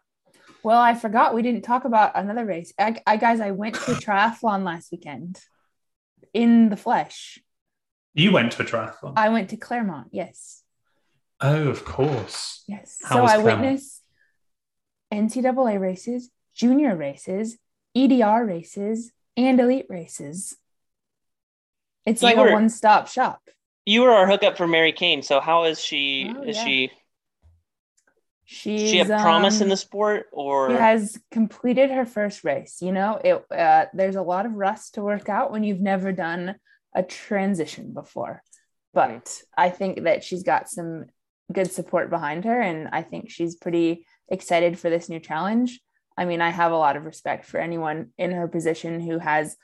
[0.63, 2.73] Well, I forgot we didn't talk about another race.
[2.79, 5.41] I, I guys, I went to a triathlon last weekend
[6.35, 7.39] in the flesh.
[8.15, 9.15] You went to a triathlon.
[9.17, 10.09] I went to Claremont.
[10.13, 10.63] Yes.
[11.41, 12.65] oh, of course.
[12.67, 12.99] Yes.
[13.05, 13.61] How so I Claremont?
[13.63, 14.03] witnessed
[15.13, 17.59] NCAA races, junior races,
[17.95, 20.57] EDR races, and elite races.
[22.05, 23.41] It's You like were- a one-stop shop.
[23.87, 25.23] you were our hookup for Mary Cain.
[25.23, 26.33] So how is she?
[26.37, 26.65] Oh, is yeah.
[26.65, 26.91] she?
[28.51, 32.79] She's she have promise in um, the sport, or She has completed her first race.
[32.81, 36.13] You know, it uh, there's a lot of rust to work out when you've never
[36.13, 36.55] done
[36.95, 38.43] a transition before.
[38.95, 41.05] But I think that she's got some
[41.53, 45.79] good support behind her, and I think she's pretty excited for this new challenge.
[46.17, 49.59] I mean, I have a lot of respect for anyone in her position who has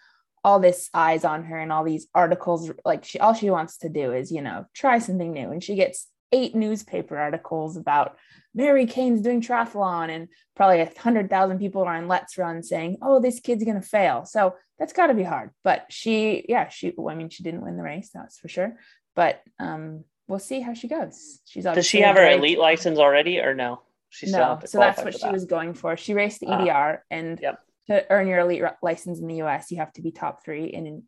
[0.45, 2.71] all this eyes on her and all these articles.
[2.85, 5.75] Like she, all she wants to do is, you know, try something new, and she
[5.75, 8.17] gets eight newspaper articles about
[8.55, 12.99] Mary Cain's doing triathlon, and probably a hundred thousand people are on Let's Run saying,
[13.03, 15.51] "Oh, this kid's gonna fail." So that's got to be hard.
[15.63, 16.93] But she, yeah, she.
[16.97, 18.77] Well, I mean, she didn't win the race, that's for sure.
[19.15, 21.41] But um, we'll see how she goes.
[21.45, 23.83] She's does she have her elite license already, or no?
[24.11, 25.33] She No, so that's what she that.
[25.33, 25.97] was going for.
[25.97, 26.63] She raced the Ah.
[26.63, 27.59] EDR, and Yep.
[27.89, 30.73] to earn your elite license in the US, you have to be top three.
[30.73, 31.03] And in,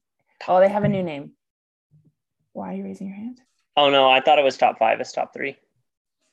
[0.49, 1.33] oh, they have a new name.
[2.53, 3.41] Why are you raising your hand?
[3.77, 5.01] Oh no, I thought it was top five.
[5.01, 5.57] It's top three.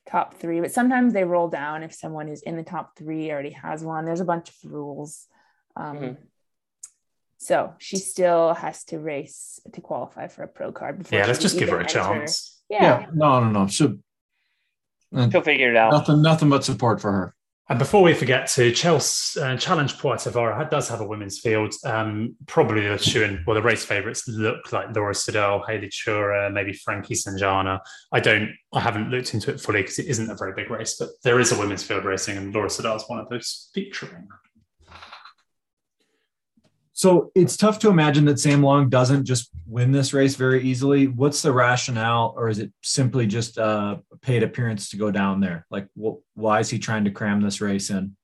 [0.07, 3.51] Top three, but sometimes they roll down if someone is in the top three already
[3.51, 4.05] has one.
[4.05, 5.27] There's a bunch of rules.
[5.75, 6.17] Um, Mhm.
[7.37, 10.99] So she still has to race to qualify for a pro card.
[10.99, 12.13] before Yeah, let's just give her a even enter.
[12.19, 12.61] chance.
[12.69, 13.07] Yeah.
[13.13, 13.67] No, no, no.
[13.67, 13.97] So
[15.29, 15.91] She'll figure it out.
[15.91, 17.35] nothing, nothing but support for her.
[17.69, 21.73] And before we forget to, Chelsea uh, Challenge Puerto Vara does have a women's field.
[21.85, 26.73] Um, probably the shoe well, the race favourites look like Laura Siddall, Haley Chura, maybe
[26.73, 27.79] Frankie Sanjana.
[28.11, 30.97] I don't, I haven't looked into it fully because it isn't a very big race,
[30.99, 34.27] but there is a women's field racing, and Laura Siddall is one of those featuring.
[36.93, 41.07] So it's tough to imagine that Sam Long doesn't just win this race very easily.
[41.07, 45.65] What's the rationale, or is it simply just a paid appearance to go down there?
[45.71, 48.15] Like, wh- why is he trying to cram this race in?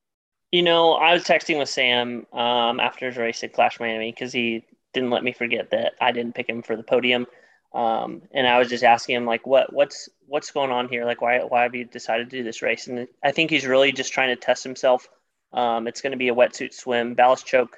[0.51, 4.32] You know, I was texting with Sam um, after his race at Clash Miami because
[4.32, 7.26] he didn't let me forget that I didn't pick him for the podium.
[7.74, 11.05] Um, and I was just asking him like, what what's what's going on here?
[11.05, 12.88] Like, why why have you decided to do this race?
[12.88, 15.07] And I think he's really just trying to test himself.
[15.53, 17.15] Um, it's going to be a wetsuit swim.
[17.15, 17.74] Balazs Csoke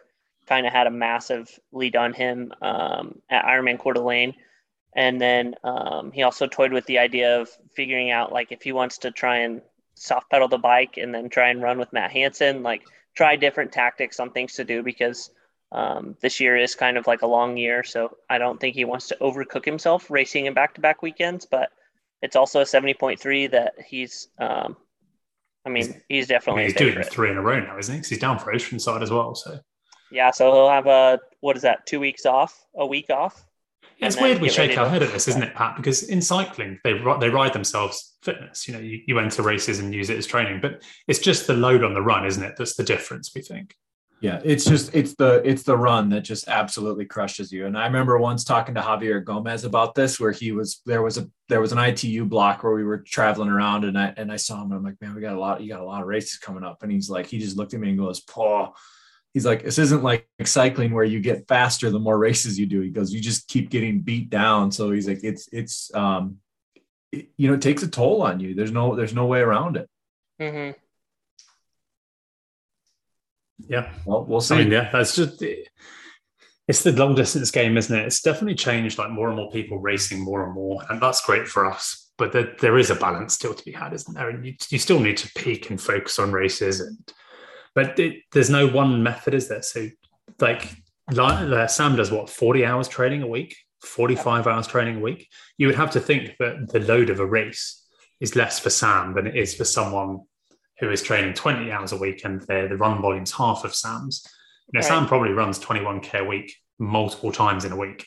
[0.52, 4.34] kind of had a massive lead on him um, at Ironman Coeur d'Alene.
[4.94, 8.74] And then um, he also toyed with the idea of figuring out like if he
[8.74, 9.62] wants to try and
[9.96, 12.84] soft pedal the bike and then try and run with Matt Hansen, like
[13.16, 15.32] try different tactics on things to do because
[15.72, 17.82] um, this year is kind of like a long year.
[17.82, 21.46] So I don't think he wants to overcook himself racing in back to back weekends,
[21.46, 21.70] but
[22.22, 24.76] it's also a 70.3 that he's, um,
[25.66, 28.00] I mean, he's I definitely mean, he's doing three in a row now, isn't he?
[28.00, 29.34] Because he's down for Oceanside as well.
[29.34, 29.62] So
[30.12, 30.32] Yeah.
[30.32, 33.46] So he'll have a, what is that, two weeks off, a week off?
[33.98, 35.76] Yeah, it's weird we get ready shake to- our head at this, isn't it, Pat?
[35.78, 38.68] Because in cycling, they they ride themselves fitness.
[38.68, 41.54] You know, you, you enter races and use it as training, but it's just the
[41.54, 42.56] load on the run, isn't it?
[42.58, 43.32] That's the difference.
[43.36, 43.76] We think.
[44.20, 47.68] Yeah, it's just it's the it's the run that just absolutely crushes you.
[47.68, 51.20] And I remember once talking to Javier Gomez about this, where he was there was
[51.20, 54.36] a there was an ITU block where we were traveling around, and I and I
[54.36, 54.72] saw him.
[54.72, 55.62] And I'm like, man, we got a lot.
[55.62, 56.82] You got a lot of races coming up.
[56.82, 58.76] And he's like, he just looked at me and goes, Paul.
[59.34, 62.82] He's like, this isn't like cycling where you get faster the more races you do.
[62.82, 64.72] He goes, you just keep getting beat down.
[64.72, 66.38] So he's like, it's it's um,
[67.12, 68.54] it, you know, it takes a toll on you.
[68.56, 69.90] There's no there's no way around it.
[70.40, 70.72] hmm
[73.68, 73.92] Yeah.
[74.06, 74.56] Well, we'll see.
[74.56, 75.44] I mean, yeah, that's just
[76.68, 78.06] it's the long distance game, isn't it?
[78.06, 78.98] It's definitely changed.
[78.98, 82.12] Like more and more people racing more and more, and that's great for us.
[82.18, 84.30] But there, there is a balance still to be had, isn't there?
[84.30, 86.98] And you, you still need to peak and focus on races, and
[87.76, 89.62] but it, there's no one method, is there?
[89.62, 89.88] So,
[90.40, 90.70] like,
[91.12, 95.02] like uh, Sam does what forty hours training a week, forty five hours training a
[95.02, 95.28] week.
[95.58, 97.84] You would have to think that the load of a race
[98.20, 100.22] is less for Sam than it is for someone
[100.80, 104.24] who is training 20 hours a week and the, the run volume's half of Sam's.
[104.74, 104.88] You know, Right.
[104.88, 108.06] Sam probably runs 21k a week multiple times in a week.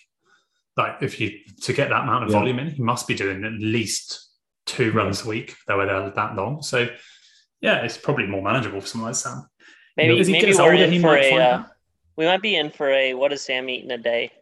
[0.77, 2.39] Like if you to get that amount of Yeah.
[2.39, 4.29] volume in, he must be doing at least
[4.67, 6.63] two runs a week, though they're that long.
[6.63, 6.89] So
[7.61, 9.47] yeah, it's probably more manageable for someone like Sam.
[9.97, 11.65] Maybe, as he maybe gets we're he in for might a, uh,
[12.17, 14.33] we might be in for a what does Sam eat in a day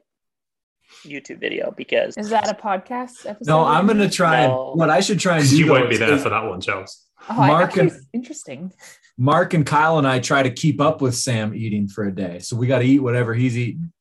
[1.05, 3.47] YouTube video because Is that a podcast episode?
[3.47, 4.71] no, I'm gonna try No.
[4.73, 5.59] and what I should try and do.
[5.59, 7.07] You though won't be is- there is- for that one, Charles.
[7.29, 8.73] Oh, Mark and- interesting.
[9.19, 12.39] Mark and Kyle and I try to keep up with Sam eating for a day.
[12.41, 13.93] So we got to eat whatever he's eating.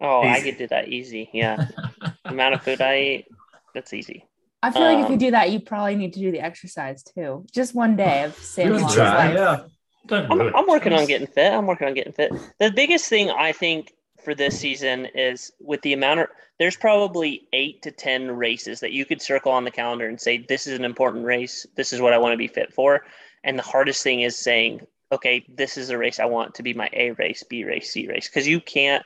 [0.00, 0.50] oh I Easy.
[0.50, 1.30] could do that easy.
[1.32, 1.66] Yeah,
[2.00, 3.26] the amount of food I eat,
[3.74, 4.24] that's easy.
[4.62, 7.02] I feel like if you Um, do that, you probably need to do the exercise
[7.04, 7.46] too.
[7.52, 9.34] Just one day of Sam We try, life.
[9.36, 9.58] yeah.
[10.06, 11.52] Don't I'm, I'm working on getting fit.
[11.52, 12.32] I'm working on getting fit.
[12.58, 13.92] The biggest thing I think
[14.24, 16.28] for this season is with the amount of
[16.58, 20.38] there's probably eight to ten races that you could circle on the calendar and say
[20.38, 21.66] this is an important race.
[21.76, 23.02] This is what I want to be fit for.
[23.44, 24.80] And the hardest thing is saying,
[25.12, 28.06] okay, this is a race I want to be my A race, B race, C
[28.08, 29.04] race, because you can't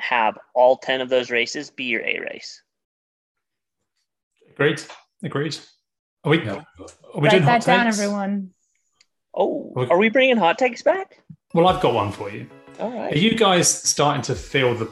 [0.00, 2.62] have all ten of those races be your A race.
[4.50, 4.82] Agreed.
[5.22, 5.58] Agreed.
[6.24, 6.62] Are we, Yeah.
[7.14, 7.98] are we doing Write hot that down, takes?
[7.98, 8.50] everyone.
[9.34, 9.90] Oh, Okay.
[9.90, 11.18] are we bringing hot takes back?
[11.54, 12.46] Well, I've got one for you.
[12.80, 13.12] All right.
[13.14, 14.88] Are you guys starting to feel the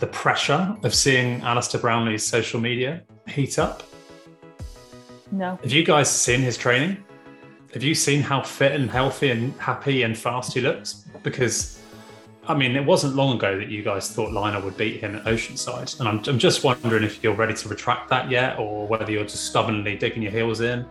[0.00, 3.82] the pressure of seeing Alistair Brownlee's social media heat up?
[5.32, 5.58] No.
[5.62, 7.02] Have you guys seen his training?
[7.72, 11.06] Have you seen how fit and healthy and happy and fast he looks?
[11.22, 11.80] Because,
[12.46, 15.24] I mean, it wasn't long ago that you guys thought Liner would beat him at
[15.24, 15.98] Oceanside.
[15.98, 19.24] And I'm, I'm just wondering if you're ready to retract that yet or whether you're
[19.24, 20.84] just stubbornly digging your heels in.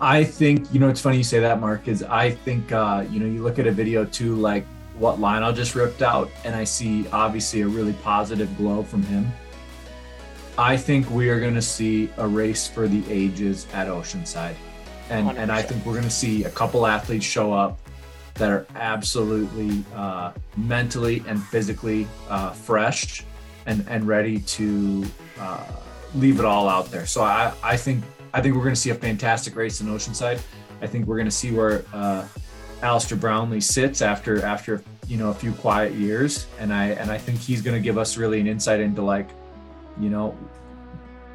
[0.00, 3.20] I think, you know, it's funny you say that, Mark, is I think, uh, you
[3.20, 4.66] know, you look at a video too, like
[4.98, 9.30] what Lionel just ripped out, and I see obviously a really positive glow from him.
[10.56, 14.54] I think we are going to see a race for the ages at Oceanside.
[15.10, 17.78] And, and I think we're going to see a couple athletes show up
[18.34, 23.24] that are absolutely uh, mentally and physically uh, fresh
[23.66, 25.04] and and ready to
[25.38, 25.64] uh,
[26.14, 27.06] leave it all out there.
[27.06, 28.02] So I I think
[28.34, 30.40] I think we're going to see a fantastic race in Oceanside.
[30.82, 32.26] I think we're going to see where uh,
[32.82, 37.16] Alistair Brownlee sits after after you know a few quiet years, and I and I
[37.16, 39.28] think he's going to give us really an insight into like,
[40.00, 40.36] you know,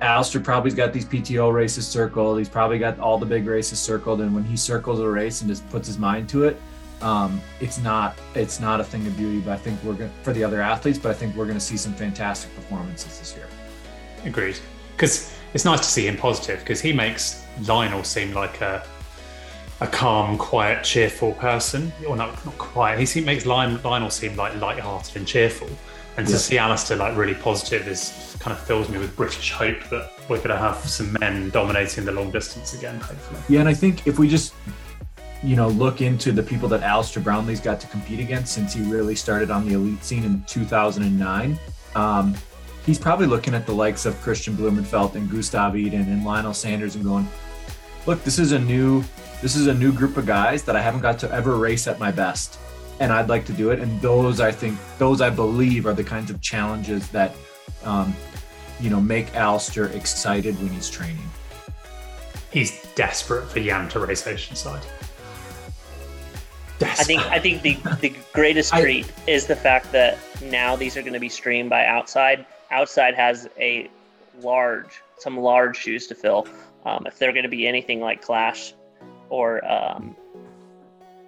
[0.02, 2.38] Alistair probably's got these PTO races circled.
[2.38, 5.50] He's probably got all the big races circled, and when he circles a race and
[5.50, 6.60] just puts his mind to it,
[7.02, 9.39] um, it's not it's not a thing of beauty.
[9.39, 11.00] But I think we're going for the other athletes.
[11.00, 13.47] But I think we're going to see some fantastic performances this year.
[14.26, 14.58] Agreed.
[14.97, 18.84] Because it's nice to see him positive because he makes Lionel seem like a
[19.82, 21.91] a calm, quiet, cheerful person.
[22.08, 23.00] Or not, not quiet.
[23.00, 25.70] He seem, makes Lionel seem like light-hearted and cheerful.
[26.18, 29.82] And to see Alistair like really positive is kind of fills me with British hope
[29.89, 33.39] that we're going to have some men dominating the long distance again, hopefully.
[33.47, 34.54] Yeah, and I think if we just
[35.41, 38.82] you know look into the people that Alistair Brownlee's got to compete against since he
[38.82, 41.58] really started on the elite scene in 2009.
[41.95, 42.36] Um,
[42.90, 46.96] he's probably looking at the likes of Kristian Blummenfelt and Gustav Iden and Lionel Sanders
[46.96, 47.28] and going,
[48.08, 49.04] look, this is a new
[49.44, 52.00] this is a new group of guys that I haven't got to ever race at
[52.00, 52.58] my best.
[53.00, 53.80] And I'd like to do it.
[53.80, 57.34] And those, I think, those I believe are the kinds of challenges that,
[57.86, 58.14] um,
[58.82, 61.30] you know, make Alistair excited when he's training.
[62.52, 64.84] He's desperate for Jan to race Oceanside.
[66.80, 67.00] Desperate.
[67.00, 70.98] I think I think the, the greatest treat I, is the fact that now these
[70.98, 72.46] are going to be streamed by Outside.
[72.72, 73.89] Outside has a
[74.41, 76.47] large, some large shoes to fill.
[76.86, 78.74] Um, if they're going to be anything like Clash,
[79.30, 80.15] or um,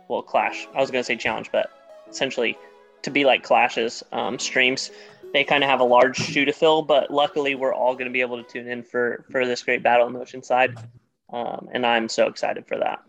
[0.07, 0.67] well, Clash.
[0.73, 1.69] I was going to say challenge, but
[2.09, 2.57] essentially
[3.03, 4.91] to be like Clash's um, streams,
[5.33, 6.81] they kind of have a large shoe to fill.
[6.81, 9.83] But luckily, we're all going to be able to tune in for for this great
[9.83, 10.77] battle in Oceanside,
[11.31, 13.01] um, and I'm so excited for that.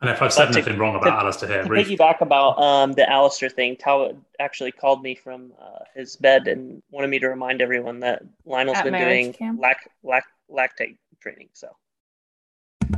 [0.00, 2.58] And if I've said but anything to, wrong about to, Alistair here, to piggyback about
[2.58, 7.18] um, the Alistair thing, Tao actually called me from uh, his bed and wanted me
[7.18, 11.48] to remind everyone that Lionel's At been doing lac, lac, lactate training.
[11.54, 11.68] So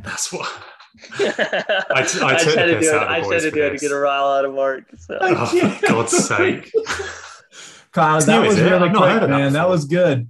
[0.03, 0.51] that's what
[1.20, 2.94] I, I, t- I, I tried to do it.
[2.94, 4.84] I tried to do it to get a rile out of Mark.
[4.99, 5.18] So.
[5.20, 6.72] Oh, for God's sake.
[7.92, 9.30] Kyle, that was really quick, man.
[9.30, 10.28] That, that was good.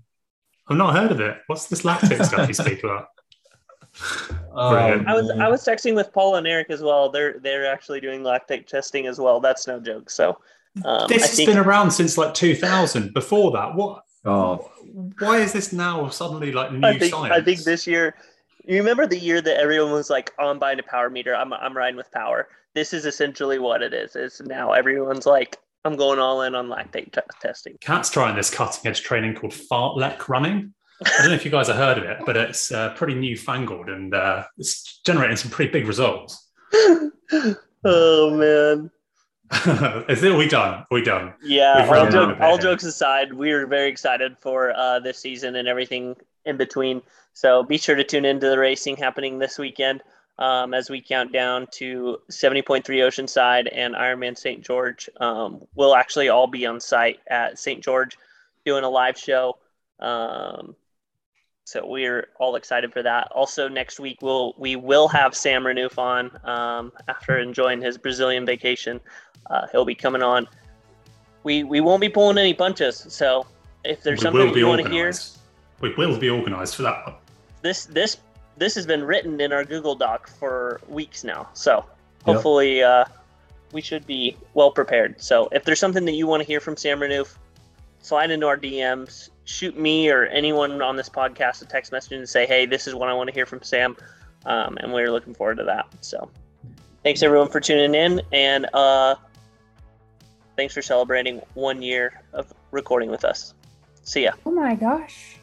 [0.69, 1.39] I've not heard of it.
[1.47, 3.09] What's this lactate stuff you speak about?
[4.59, 7.11] Oh, I was I was texting with Paul and Eric as well.
[7.11, 9.41] They're they're actually doing lactate testing as well.
[9.41, 10.11] That's no joke.
[10.11, 10.39] So
[10.85, 11.49] um, this I has think...
[11.49, 13.15] been around since like 2000.
[13.15, 14.03] Before that, what?
[14.25, 14.71] Oh,
[15.19, 17.35] why is this now suddenly like new I think, science?
[17.35, 18.15] I think this year
[18.69, 21.35] you remember the year that everyone was like, oh, "I'm buying a power meter.
[21.35, 24.15] I'm I'm riding with power." This is essentially what it is.
[24.15, 28.51] Is now everyone's like, "I'm going all in on lactate t- testing." Cat's trying this
[28.51, 30.75] cutting edge training called fartlek running.
[31.05, 33.89] I don't know if you guys have heard of it, but it's uh, pretty newfangled
[33.89, 36.51] and uh, it's generating some pretty big results.
[37.85, 38.91] oh man.
[40.09, 40.33] Is it?
[40.33, 40.75] Are we done?
[40.75, 41.33] Are we done?
[41.43, 41.89] Yeah.
[41.89, 46.17] All, joke, all jokes aside, we are very excited for uh, this season and everything
[46.45, 47.01] in between.
[47.33, 50.03] So be sure to tune into the racing happening this weekend
[50.39, 54.63] um, as we count down to 70.3 Oceanside and Ironman St.
[54.63, 55.09] George.
[55.19, 57.83] Um, we'll actually all be on site at St.
[57.83, 58.19] George
[58.67, 59.57] doing a live show.
[59.99, 60.77] Um,
[61.69, 63.29] so we're all excited for that.
[63.33, 68.47] Also, next week we'll we will have Sam Renouf on um, after enjoying his Brazilian
[68.47, 69.01] vacation.
[69.51, 70.49] Uh, he'll be coming on.
[71.43, 73.07] We we won't be pulling any punches.
[73.09, 73.47] So
[73.85, 75.12] if there's we something you want to hear,
[75.81, 77.14] we will be organised for that one
[77.62, 78.19] this this
[78.57, 81.49] this has been written in our Google Doc for weeks now.
[81.55, 81.85] So
[82.25, 83.09] hopefully yep.
[83.09, 83.12] uh,
[83.73, 85.21] we should be well prepared.
[85.21, 87.37] So if there's something that you want to hear from Sam Renouf,
[88.03, 92.29] slide into our DMs, shoot me or anyone on this podcast a text message and
[92.29, 93.97] say, hey, this is what I want to hear from Sam.
[94.45, 95.89] Um, and we're looking forward to that.
[96.03, 96.31] So
[97.03, 98.21] thanks everyone for tuning in.
[98.31, 99.15] And uh,
[100.55, 103.55] thanks for celebrating one year of recording with us.
[104.03, 104.33] See ya.
[104.45, 105.38] Oh my gosh.